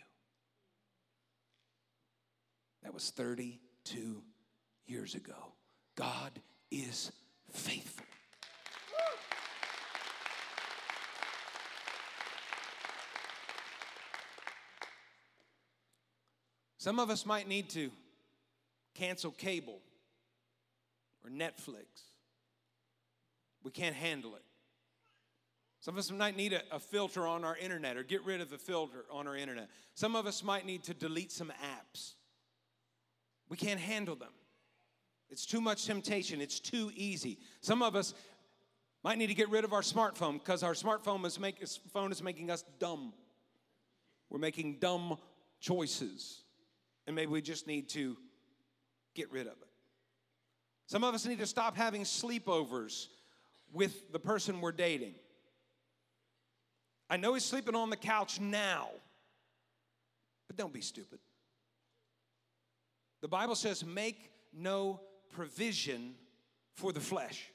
That 2.82 2.94
was 2.94 3.10
32 3.10 4.22
years 4.86 5.14
ago. 5.14 5.52
God 5.96 6.40
is 6.70 7.12
faithful. 7.52 8.06
Some 16.78 16.98
of 16.98 17.10
us 17.10 17.26
might 17.26 17.46
need 17.46 17.68
to 17.70 17.90
cancel 18.94 19.30
cable 19.32 19.80
or 21.22 21.30
Netflix. 21.30 22.09
We 23.62 23.70
can't 23.70 23.94
handle 23.94 24.34
it. 24.36 24.42
Some 25.80 25.94
of 25.94 25.98
us 25.98 26.10
might 26.10 26.36
need 26.36 26.52
a, 26.52 26.62
a, 26.70 26.78
filter 26.78 27.26
on 27.26 27.42
our 27.42 27.56
internet 27.56 27.96
or 27.96 28.02
get 28.02 28.22
rid 28.24 28.42
of 28.42 28.50
the 28.50 28.58
filter 28.58 29.06
on 29.10 29.26
our 29.26 29.36
internet. 29.36 29.68
Some 29.94 30.14
of 30.14 30.26
us 30.26 30.44
might 30.44 30.66
need 30.66 30.84
to 30.84 30.94
delete 30.94 31.32
some 31.32 31.50
apps. 31.62 32.12
We 33.48 33.56
can't 33.56 33.80
handle 33.80 34.14
them. 34.14 34.32
It's 35.30 35.46
too 35.46 35.60
much 35.60 35.86
temptation, 35.86 36.40
it's 36.40 36.60
too 36.60 36.90
easy. 36.94 37.38
Some 37.60 37.82
of 37.82 37.96
us 37.96 38.14
might 39.02 39.16
need 39.16 39.28
to 39.28 39.34
get 39.34 39.48
rid 39.48 39.64
of 39.64 39.72
our 39.72 39.80
smartphone 39.80 40.34
because 40.34 40.62
our 40.62 40.74
smartphone 40.74 41.24
is, 41.24 41.40
make, 41.40 41.66
phone 41.92 42.12
is 42.12 42.22
making 42.22 42.50
us 42.50 42.64
dumb. 42.78 43.14
We're 44.28 44.38
making 44.38 44.78
dumb 44.80 45.16
choices. 45.60 46.42
And 47.06 47.16
maybe 47.16 47.32
we 47.32 47.40
just 47.40 47.66
need 47.66 47.88
to 47.90 48.16
get 49.14 49.32
rid 49.32 49.46
of 49.46 49.54
it. 49.54 49.68
Some 50.86 51.04
of 51.04 51.14
us 51.14 51.24
need 51.24 51.38
to 51.38 51.46
stop 51.46 51.76
having 51.76 52.02
sleepovers 52.02 53.06
with 53.72 54.12
the 54.12 54.18
person 54.18 54.60
we're 54.60 54.72
dating. 54.72 55.14
I 57.08 57.16
know 57.16 57.34
he's 57.34 57.44
sleeping 57.44 57.74
on 57.74 57.90
the 57.90 57.96
couch 57.96 58.40
now, 58.40 58.88
but 60.46 60.56
don't 60.56 60.72
be 60.72 60.80
stupid. 60.80 61.18
The 63.20 63.28
Bible 63.28 63.54
says, 63.54 63.84
make 63.84 64.30
no 64.52 65.00
provision 65.34 66.14
for 66.76 66.92
the 66.92 67.00
flesh. 67.00 67.50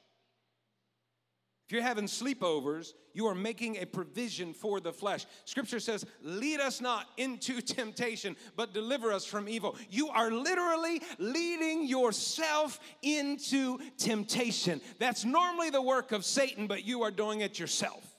If 1.65 1.71
you're 1.71 1.82
having 1.82 2.06
sleepovers, 2.06 2.93
you 3.13 3.25
are 3.25 3.34
making 3.34 3.78
a 3.78 3.86
provision 3.86 4.54
for 4.54 4.80
the 4.80 4.93
flesh. 4.93 5.25
Scripture 5.45 5.80
says, 5.80 6.06
Lead 6.21 6.60
us 6.60 6.80
not 6.80 7.08
into 7.17 7.60
temptation, 7.62 8.36
but 8.56 8.71
deliver 8.71 9.12
us 9.12 9.25
from 9.25 9.49
evil. 9.49 9.75
You 9.89 10.10
are 10.10 10.30
literally 10.30 11.01
leading 11.17 11.88
yourself 11.88 12.80
into 13.01 13.80
temptation. 13.97 14.80
That's 14.99 15.25
normally 15.25 15.71
the 15.71 15.82
work 15.82 16.12
of 16.12 16.23
Satan, 16.23 16.67
but 16.67 16.86
you 16.86 17.01
are 17.01 17.12
doing 17.12 17.41
it 17.41 17.58
yourself. 17.58 18.15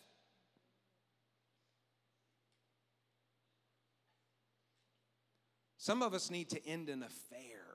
Some 5.76 6.02
of 6.02 6.14
us 6.14 6.32
need 6.32 6.48
to 6.48 6.66
end 6.66 6.88
an 6.88 7.04
affair. 7.04 7.65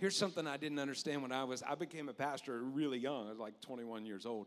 Here's 0.00 0.16
something 0.16 0.46
I 0.46 0.56
didn't 0.56 0.78
understand 0.78 1.20
when 1.20 1.30
I 1.30 1.44
was, 1.44 1.62
I 1.62 1.74
became 1.74 2.08
a 2.08 2.14
pastor 2.14 2.58
really 2.62 2.98
young. 2.98 3.26
I 3.26 3.30
was 3.30 3.38
like 3.38 3.60
21 3.60 4.06
years 4.06 4.24
old. 4.24 4.46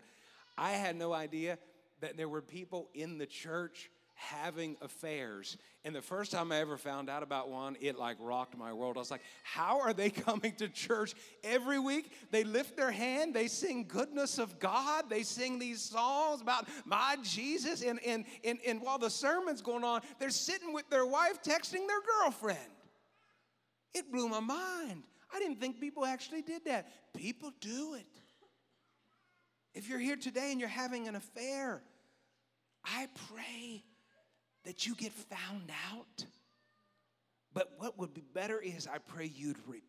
I 0.58 0.72
had 0.72 0.96
no 0.96 1.14
idea 1.14 1.60
that 2.02 2.18
there 2.18 2.28
were 2.28 2.42
people 2.42 2.90
in 2.96 3.20
the 3.20 3.28
church 3.28 3.92
having 4.16 4.78
affairs. 4.82 5.58
And 5.86 5.94
the 5.96 6.02
first 6.02 6.32
time 6.32 6.52
I 6.52 6.58
ever 6.58 6.76
found 6.76 7.08
out 7.08 7.22
about 7.22 7.52
one, 7.52 7.78
it 7.82 8.00
like 8.00 8.18
rocked 8.20 8.58
my 8.58 8.74
world. 8.74 8.98
I 8.98 9.02
was 9.02 9.12
like, 9.12 9.22
how 9.44 9.80
are 9.80 9.94
they 9.94 10.10
coming 10.26 10.54
to 10.54 10.68
church 10.70 11.14
every 11.44 11.78
week? 11.78 12.12
They 12.32 12.44
lift 12.44 12.76
their 12.76 12.92
hand, 12.92 13.36
they 13.36 13.48
sing 13.48 13.86
goodness 13.88 14.40
of 14.40 14.58
God, 14.58 15.08
they 15.08 15.22
sing 15.22 15.60
these 15.60 15.84
songs 15.84 16.42
about 16.42 16.68
my 16.84 17.16
Jesus. 17.22 17.84
And, 17.84 18.00
and, 18.04 18.26
and, 18.44 18.58
and 18.66 18.82
while 18.82 18.98
the 18.98 19.12
sermon's 19.12 19.62
going 19.62 19.84
on, 19.84 20.02
they're 20.18 20.32
sitting 20.32 20.74
with 20.74 20.90
their 20.90 21.06
wife 21.06 21.44
texting 21.44 21.86
their 21.88 22.02
girlfriend. 22.24 22.58
It 23.94 24.12
blew 24.12 24.28
my 24.28 24.40
mind. 24.40 25.04
I 25.34 25.40
didn't 25.40 25.60
think 25.60 25.80
people 25.80 26.06
actually 26.06 26.44
did 26.44 26.66
that. 26.66 26.88
People 27.14 27.52
do 27.60 27.96
it. 27.96 28.06
If 29.74 29.90
you're 29.90 30.00
here 30.00 30.16
today 30.16 30.52
and 30.52 30.60
you're 30.60 30.70
having 30.70 31.08
an 31.08 31.16
affair, 31.16 31.82
I 32.86 33.08
pray 33.30 33.84
that 34.66 34.86
you 34.86 34.94
get 34.96 35.12
found 35.12 35.72
out. 35.92 36.26
But 37.54 37.72
what 37.78 37.98
would 37.98 38.14
be 38.14 38.24
better 38.34 38.60
is 38.60 38.88
I 38.88 39.00
pray 39.00 39.32
you'd 39.34 39.58
repent. 39.68 39.84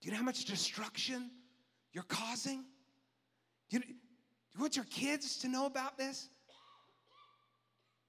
Do 0.00 0.06
you 0.06 0.12
know 0.12 0.18
how 0.18 0.24
much 0.24 0.44
destruction 0.44 1.30
you're 1.92 2.04
causing? 2.04 2.64
Do 3.68 3.76
you, 3.76 3.80
do 3.80 3.88
you 4.54 4.60
want 4.60 4.76
your 4.76 4.86
kids 4.86 5.38
to 5.38 5.48
know 5.48 5.66
about 5.66 5.98
this? 5.98 6.28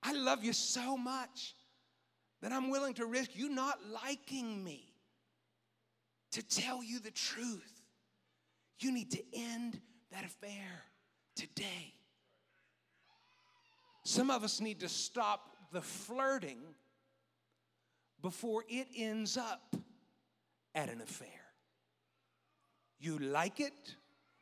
I 0.04 0.14
love 0.14 0.44
you 0.44 0.54
so 0.54 0.96
much 0.96 1.56
that 2.42 2.52
I'm 2.52 2.70
willing 2.70 2.94
to 2.96 3.06
risk 3.06 3.36
you 3.36 3.50
not 3.50 3.80
liking 4.04 4.64
me 4.64 4.94
to 6.32 6.42
tell 6.42 6.84
you 6.84 7.00
the 7.00 7.12
truth. 7.12 7.82
You 8.80 8.92
need 8.92 9.12
to 9.12 9.24
end 9.34 9.80
that 10.12 10.26
affair 10.26 10.84
today. 11.36 11.94
Some 14.04 14.32
of 14.32 14.44
us 14.44 14.60
need 14.60 14.80
to 14.80 14.90
stop 14.90 15.56
the 15.72 15.82
flirting 15.82 16.60
before 18.22 18.64
it 18.68 18.88
ends 18.96 19.38
up 19.38 19.76
at 20.74 20.90
an 20.90 21.02
affair. 21.02 21.28
You 23.00 23.20
like 23.20 23.60
it, 23.60 23.96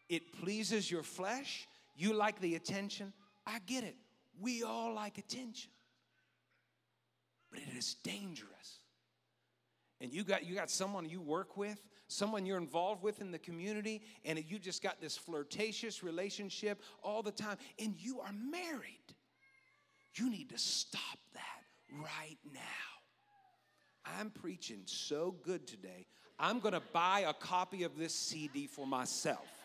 it 0.07 0.33
pleases 0.41 0.89
your 0.89 1.03
flesh, 1.03 1.67
you 1.95 2.13
like 2.13 2.39
the 2.39 2.55
attention. 2.55 3.13
I 3.45 3.59
get 3.65 3.83
it. 3.83 3.95
We 4.39 4.63
all 4.63 4.93
like 4.93 5.17
attention. 5.17 5.71
But 7.51 7.61
it 7.61 7.77
is 7.77 7.95
dangerous. 8.03 8.79
And 10.01 10.13
you 10.13 10.23
got 10.23 10.45
you 10.45 10.55
got 10.55 10.69
someone 10.69 11.09
you 11.09 11.21
work 11.21 11.57
with, 11.57 11.79
someone 12.07 12.45
you're 12.45 12.57
involved 12.57 13.03
with 13.03 13.21
in 13.21 13.31
the 13.31 13.39
community, 13.39 14.01
and 14.23 14.41
you 14.47 14.59
just 14.59 14.81
got 14.81 15.01
this 15.01 15.17
flirtatious 15.17 16.03
relationship 16.03 16.81
all 17.03 17.21
the 17.21 17.31
time, 17.31 17.57
and 17.77 17.95
you 17.97 18.21
are 18.21 18.33
married. 18.33 18.99
You 20.15 20.29
need 20.29 20.49
to 20.49 20.57
stop 20.57 21.19
that 21.33 21.63
right 21.91 22.37
now. 22.53 22.59
I'm 24.05 24.29
preaching 24.29 24.81
so 24.85 25.35
good 25.43 25.67
today. 25.67 26.07
I'm 26.39 26.59
going 26.59 26.73
to 26.73 26.81
buy 26.93 27.25
a 27.27 27.33
copy 27.33 27.83
of 27.83 27.97
this 27.97 28.13
CD 28.13 28.65
for 28.65 28.87
myself. 28.87 29.58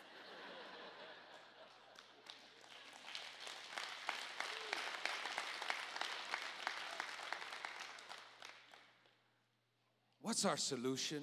What's 10.25 10.43
our 10.43 10.57
solution? 10.57 11.21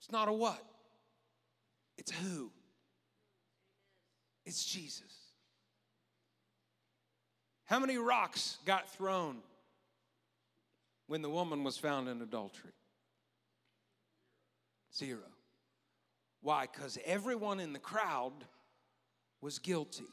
It's 0.00 0.10
not 0.10 0.28
a 0.28 0.32
what, 0.32 0.64
it's 1.98 2.10
who. 2.10 2.50
It's 4.46 4.64
Jesus. 4.64 5.12
How 7.66 7.78
many 7.78 7.98
rocks 7.98 8.56
got 8.64 8.88
thrown 8.88 9.36
when 11.08 11.20
the 11.20 11.28
woman 11.28 11.62
was 11.62 11.76
found 11.76 12.08
in 12.08 12.22
adultery? 12.22 12.72
Zero. 14.96 15.28
Why? 16.40 16.66
Because 16.72 16.98
everyone 17.04 17.60
in 17.60 17.74
the 17.74 17.80
crowd 17.80 18.32
was 19.42 19.58
guilty. 19.58 20.08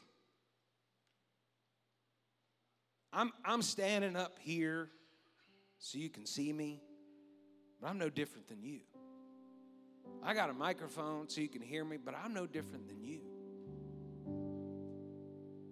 I'm, 3.14 3.32
I'm 3.46 3.62
standing 3.62 4.14
up 4.14 4.36
here 4.42 4.90
so 5.80 5.98
you 5.98 6.10
can 6.10 6.26
see 6.26 6.52
me, 6.52 6.80
but 7.80 7.88
I'm 7.88 7.98
no 7.98 8.10
different 8.10 8.46
than 8.48 8.62
you. 8.62 8.80
I 10.22 10.34
got 10.34 10.50
a 10.50 10.52
microphone 10.52 11.28
so 11.28 11.40
you 11.40 11.48
can 11.48 11.62
hear 11.62 11.84
me, 11.84 11.96
but 11.96 12.14
I'm 12.14 12.34
no 12.34 12.46
different 12.46 12.86
than 12.86 13.02
you. 13.02 13.20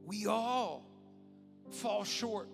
We 0.05 0.27
all 0.27 0.87
fall 1.71 2.03
short 2.05 2.49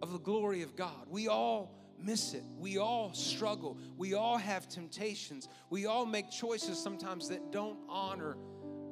of 0.00 0.12
the 0.12 0.18
glory 0.18 0.62
of 0.62 0.74
God. 0.74 1.06
We 1.10 1.28
all 1.28 1.74
miss 1.98 2.32
it. 2.32 2.44
We 2.58 2.78
all 2.78 3.12
struggle. 3.12 3.78
We 3.98 4.14
all 4.14 4.38
have 4.38 4.68
temptations. 4.68 5.48
We 5.68 5.84
all 5.84 6.06
make 6.06 6.30
choices 6.30 6.82
sometimes 6.82 7.28
that 7.28 7.52
don't 7.52 7.78
honor 7.88 8.38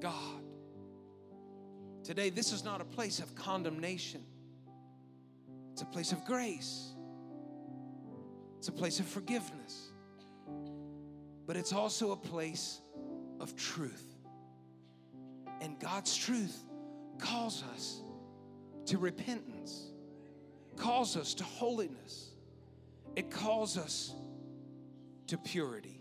God. 0.00 0.42
Today, 2.02 2.28
this 2.28 2.52
is 2.52 2.62
not 2.62 2.82
a 2.82 2.84
place 2.84 3.20
of 3.20 3.34
condemnation, 3.34 4.22
it's 5.72 5.80
a 5.80 5.86
place 5.86 6.12
of 6.12 6.22
grace, 6.26 6.93
it's 8.64 8.70
a 8.70 8.72
place 8.72 8.98
of 8.98 9.04
forgiveness, 9.04 9.92
but 11.46 11.54
it's 11.54 11.74
also 11.74 12.12
a 12.12 12.16
place 12.16 12.80
of 13.38 13.54
truth. 13.56 14.16
And 15.60 15.78
God's 15.78 16.16
truth 16.16 16.64
calls 17.18 17.62
us 17.74 18.00
to 18.86 18.96
repentance, 18.96 19.90
calls 20.76 21.14
us 21.14 21.34
to 21.34 21.44
holiness, 21.44 22.30
it 23.16 23.30
calls 23.30 23.76
us 23.76 24.14
to 25.26 25.36
purity. 25.36 26.00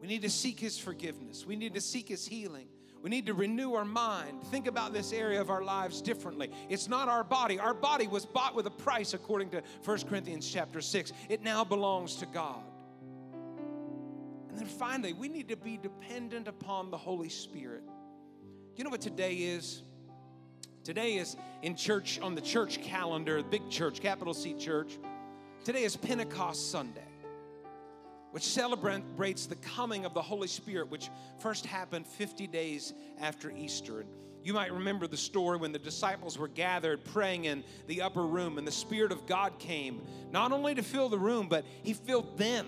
We 0.00 0.08
need 0.08 0.22
to 0.22 0.30
seek 0.30 0.58
His 0.58 0.78
forgiveness, 0.78 1.44
we 1.44 1.56
need 1.56 1.74
to 1.74 1.82
seek 1.82 2.08
His 2.08 2.26
healing. 2.26 2.68
We 3.04 3.10
need 3.10 3.26
to 3.26 3.34
renew 3.34 3.74
our 3.74 3.84
mind. 3.84 4.42
Think 4.44 4.66
about 4.66 4.94
this 4.94 5.12
area 5.12 5.38
of 5.38 5.50
our 5.50 5.62
lives 5.62 6.00
differently. 6.00 6.50
It's 6.70 6.88
not 6.88 7.06
our 7.06 7.22
body. 7.22 7.58
Our 7.58 7.74
body 7.74 8.06
was 8.06 8.24
bought 8.24 8.54
with 8.54 8.66
a 8.66 8.70
price 8.70 9.12
according 9.12 9.50
to 9.50 9.62
1 9.84 9.98
Corinthians 10.08 10.50
chapter 10.50 10.80
6. 10.80 11.12
It 11.28 11.42
now 11.42 11.64
belongs 11.64 12.16
to 12.16 12.26
God. 12.26 12.62
And 14.48 14.58
then 14.58 14.66
finally, 14.66 15.12
we 15.12 15.28
need 15.28 15.48
to 15.48 15.56
be 15.56 15.76
dependent 15.76 16.48
upon 16.48 16.90
the 16.90 16.96
Holy 16.96 17.28
Spirit. 17.28 17.82
You 18.74 18.84
know 18.84 18.90
what 18.90 19.02
today 19.02 19.34
is? 19.34 19.82
Today 20.82 21.16
is 21.16 21.36
in 21.60 21.76
church, 21.76 22.18
on 22.20 22.34
the 22.34 22.40
church 22.40 22.80
calendar, 22.82 23.42
big 23.42 23.68
church, 23.68 24.00
capital 24.00 24.32
C 24.32 24.54
church. 24.54 24.98
Today 25.62 25.84
is 25.84 25.94
Pentecost 25.94 26.70
Sunday, 26.70 27.04
which 28.34 28.42
celebrates 28.42 29.46
the 29.46 29.54
coming 29.54 30.04
of 30.04 30.12
the 30.12 30.20
Holy 30.20 30.48
Spirit, 30.48 30.90
which 30.90 31.08
first 31.38 31.64
happened 31.64 32.04
50 32.04 32.48
days 32.48 32.92
after 33.20 33.52
Easter. 33.52 34.00
And 34.00 34.10
you 34.42 34.52
might 34.52 34.72
remember 34.72 35.06
the 35.06 35.16
story 35.16 35.56
when 35.56 35.70
the 35.70 35.78
disciples 35.78 36.36
were 36.36 36.48
gathered 36.48 37.04
praying 37.04 37.44
in 37.44 37.62
the 37.86 38.02
upper 38.02 38.26
room, 38.26 38.58
and 38.58 38.66
the 38.66 38.72
Spirit 38.72 39.12
of 39.12 39.24
God 39.28 39.60
came, 39.60 40.02
not 40.32 40.50
only 40.50 40.74
to 40.74 40.82
fill 40.82 41.08
the 41.08 41.16
room, 41.16 41.46
but 41.48 41.64
He 41.84 41.92
filled 41.92 42.36
them. 42.36 42.66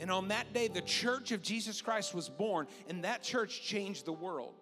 And 0.00 0.10
on 0.10 0.26
that 0.28 0.52
day, 0.52 0.66
the 0.66 0.82
church 0.82 1.30
of 1.30 1.42
Jesus 1.42 1.80
Christ 1.80 2.12
was 2.12 2.28
born, 2.28 2.66
and 2.88 3.04
that 3.04 3.22
church 3.22 3.62
changed 3.62 4.04
the 4.04 4.14
world. 4.14 4.54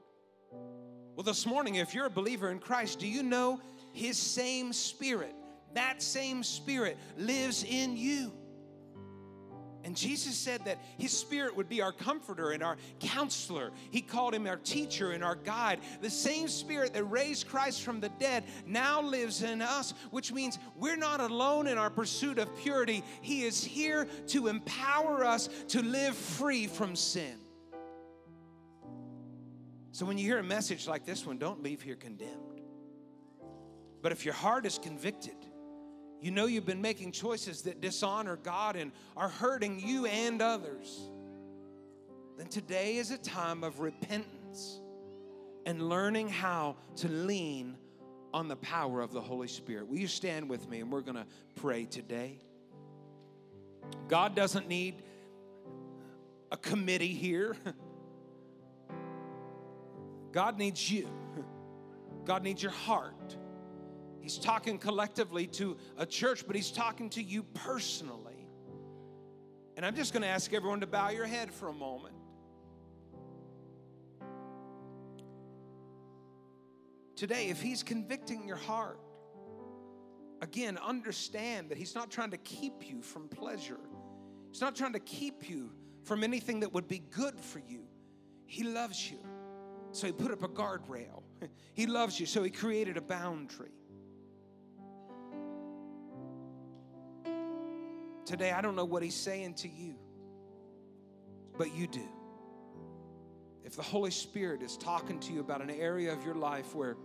Well, 1.17 1.25
this 1.25 1.47
morning, 1.47 1.77
if 1.77 1.95
you're 1.95 2.05
a 2.05 2.11
believer 2.11 2.51
in 2.51 2.59
Christ, 2.59 2.99
do 2.99 3.09
you 3.09 3.23
know 3.23 3.59
His 3.95 4.19
same 4.19 4.75
Spirit, 4.75 5.35
that 5.73 6.03
same 6.03 6.43
Spirit 6.43 6.99
lives 7.17 7.65
in 7.65 7.97
you? 7.97 8.35
And 9.85 9.95
Jesus 9.95 10.35
said 10.37 10.65
that 10.65 10.79
His 10.97 11.13
Spirit 11.13 11.55
would 11.57 11.69
be 11.69 11.83
our 11.83 11.93
comforter 11.93 12.53
and 12.53 12.63
our 12.63 12.79
counselor. 13.01 13.71
He 13.91 14.01
called 14.01 14.35
Him 14.35 14.47
our 14.47 14.57
teacher 14.57 15.13
and 15.13 15.23
our 15.23 15.35
guide. 15.35 15.81
The 16.01 16.09
same 16.09 16.49
Spirit 16.49 16.95
that 16.95 17.05
raised 17.05 17.49
Christ 17.49 17.83
from 17.83 18.01
the 18.01 18.09
dead 18.09 18.45
now 18.67 19.03
lives 19.03 19.43
in 19.43 19.61
us, 19.61 19.93
which 20.11 20.33
means 20.33 20.59
we're 20.75 20.97
not 20.97 21.21
alone 21.21 21.67
in 21.67 21.77
our 21.77 21.91
pursuit 21.91 22.39
of 22.39 22.57
purity. 22.57 23.05
He 23.21 23.45
is 23.45 23.63
here 23.63 24.07
to 24.29 24.49
empower 24.49 25.23
us 25.23 25.51
to 25.69 25.83
live 25.83 26.17
free 26.17 26.67
from 26.67 26.97
sin. 26.97 27.39
So 29.93 30.07
when 30.07 30.17
you 30.17 30.25
hear 30.25 30.39
a 30.39 30.43
message 30.43 30.89
like 30.89 31.05
this 31.05 31.27
one, 31.27 31.37
don't 31.37 31.63
leave 31.63 31.83
here 31.83 31.95
condemned. 31.95 32.63
But 34.01 34.13
if 34.13 34.25
your 34.25 34.35
heart 34.35 34.65
is 34.67 34.79
convicted, 34.79 35.37
you 36.21 36.31
know 36.31 36.47
you've 36.47 36.67
been 36.67 36.83
making 36.83 37.13
choices 37.13 37.63
that 37.63 37.81
dishonor 37.81 38.37
God 38.37 38.77
and 38.77 38.93
are 39.17 39.29
hurting 39.29 39.81
you 39.81 40.07
and 40.07 40.41
others, 40.41 41.09
then 42.37 42.47
today 42.47 42.97
is 42.97 43.11
a 43.11 43.19
time 43.19 43.63
of 43.63 43.81
repentance 43.81 44.81
and 45.67 45.89
learning 45.89 46.29
how 46.29 46.77
to 46.97 47.09
lean 47.09 47.77
on 48.33 48.49
the 48.49 48.57
power 48.57 49.01
of 49.01 49.13
the 49.13 49.21
Holy 49.21 49.49
Spirit. 49.49 49.87
Will 49.87 49.99
you 49.99 50.09
stand 50.09 50.51
with 50.51 50.69
me 50.69 50.81
and 50.81 50.91
we're 50.91 51.01
going 51.01 51.17
to 51.17 51.27
pray 51.55 51.85
today? 51.85 52.39
God 54.09 54.35
doesn't 54.35 54.69
need 54.69 54.97
a 56.51 56.57
committee 56.57 57.15
here. 57.15 57.57
God 60.33 60.59
needs 60.59 60.91
you. 60.91 61.09
God 62.25 62.43
needs 62.43 62.63
your 62.63 62.73
heart. 62.73 63.37
He's 64.25 64.39
talking 64.39 64.79
collectively 64.79 65.47
to 65.49 65.77
a 65.99 66.07
church, 66.07 66.47
but 66.47 66.57
He's 66.57 66.71
talking 66.71 67.11
to 67.11 67.23
you 67.23 67.43
personally. 67.43 68.47
And 69.77 69.85
I'm 69.85 69.95
just 69.95 70.15
going 70.15 70.23
to 70.23 70.29
ask 70.29 70.55
everyone 70.55 70.81
to 70.81 70.87
bow 70.87 71.11
your 71.11 71.27
head 71.27 71.53
for 71.53 71.69
a 71.69 71.75
moment. 71.75 72.15
Today, 77.17 77.49
if 77.49 77.61
He's 77.61 77.83
convicting 77.83 78.49
your 78.49 78.57
heart, 78.57 78.99
again, 80.41 80.79
understand 80.79 81.69
that 81.69 81.77
He's 81.77 81.95
not 81.95 82.11
trying 82.11 82.31
to 82.31 82.39
keep 82.39 82.89
you 82.89 83.03
from 83.03 83.29
pleasure, 83.29 83.81
He's 84.51 84.63
not 84.63 84.75
trying 84.75 84.95
to 84.95 85.01
keep 85.01 85.51
you 85.51 85.71
from 86.03 86.25
anything 86.25 86.61
that 86.61 86.73
would 86.73 86.89
be 86.89 87.01
good 87.11 87.39
for 87.39 87.59
you. 87.59 87.83
He 88.47 88.65
loves 88.65 89.11
you. 89.11 89.19
So 89.93 90.07
He 90.07 90.15
put 90.15 90.31
up 90.31 90.43
a 90.43 90.49
guardrail. 90.49 91.25
He 91.75 91.87
loves 91.87 92.19
you, 92.19 92.25
so 92.25 92.43
He 92.43 92.49
created 92.49 92.97
a 92.97 93.03
boundary. 93.03 93.84
Today, 98.25 98.53
I 98.53 98.61
don't 98.61 98.77
know 98.77 98.85
what 98.85 99.03
He's 99.03 99.15
saying 99.15 99.55
to 99.55 99.69
you, 99.69 99.97
but 101.59 101.75
you 101.75 101.87
do. 101.87 102.09
If 103.65 103.77
the 103.77 103.83
Holy 103.83 104.11
Spirit 104.11 104.63
is 104.63 104.77
talking 104.77 105.19
to 105.21 105.33
you 105.33 105.41
about 105.41 105.61
an 105.63 105.71
area 105.71 106.13
of 106.13 106.25
your 106.25 106.35
life 106.35 106.75
where 106.75 106.97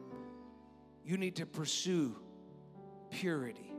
you 1.06 1.18
need 1.18 1.38
to 1.38 1.46
pursue 1.46 2.16
purity, 3.12 3.74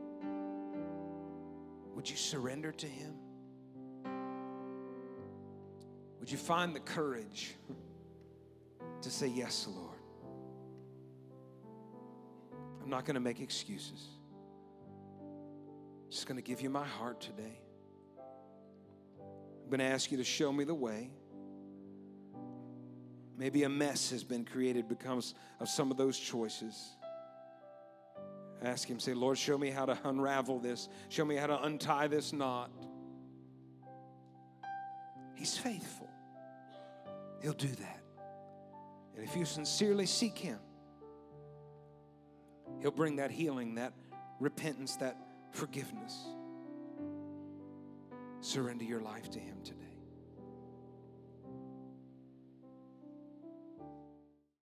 would 1.95 2.09
you 2.09 2.17
surrender 2.17 2.73
to 2.73 2.87
Him? 2.87 3.15
Would 6.21 6.31
you 6.31 6.39
find 6.39 6.75
the 6.75 6.81
courage 6.81 7.55
to 9.03 9.11
say, 9.11 9.29
Yes, 9.29 9.67
Lord? 9.71 9.97
I'm 12.83 12.91
not 12.91 13.05
going 13.05 13.15
to 13.15 13.21
make 13.21 13.41
excuses. 13.41 14.20
Just 16.11 16.27
going 16.27 16.37
to 16.37 16.43
give 16.43 16.61
you 16.61 16.71
my 16.71 16.85
heart 16.85 17.21
today. 17.21 17.61
I'm 19.63 19.71
going 19.71 19.79
to 19.79 19.85
ask 19.85 20.11
you 20.11 20.19
to 20.19 20.25
show 20.25 20.53
me 20.53 20.65
the 20.65 20.75
way. 20.75 21.11
Maybe 23.39 23.63
a 23.63 23.69
mess 23.69 24.11
has 24.11 24.25
been 24.25 24.45
created 24.45 24.89
because 24.89 25.35
of 25.61 25.69
some 25.69 25.91
of 25.91 25.97
those 25.97 26.19
choices. 26.19 26.97
Ask 28.63 28.89
Him, 28.89 28.99
say, 28.99 29.15
Lord, 29.15 29.39
show 29.39 29.57
me 29.57 29.71
how 29.71 29.87
to 29.87 29.99
unravel 30.05 30.59
this. 30.59 30.89
Show 31.09 31.25
me 31.25 31.37
how 31.37 31.47
to 31.47 31.63
untie 31.63 32.09
this 32.09 32.33
knot. 32.33 32.71
He's 35.37 35.57
faithful. 35.57 36.11
He'll 37.41 37.53
do 37.55 37.69
that. 37.69 38.01
And 39.17 39.25
if 39.25 39.37
you 39.37 39.45
sincerely 39.45 40.07
seek 40.07 40.37
Him, 40.37 40.59
He'll 42.81 42.91
bring 42.91 43.17
that 43.17 43.31
healing, 43.31 43.77
that 43.77 43.95
repentance, 44.41 44.97
that 44.97 45.17
forgiveness. 45.51 46.27
Surrender 48.41 48.85
your 48.85 49.01
life 49.01 49.31
to 49.31 49.39
Him 49.39 49.57
today. 49.65 49.90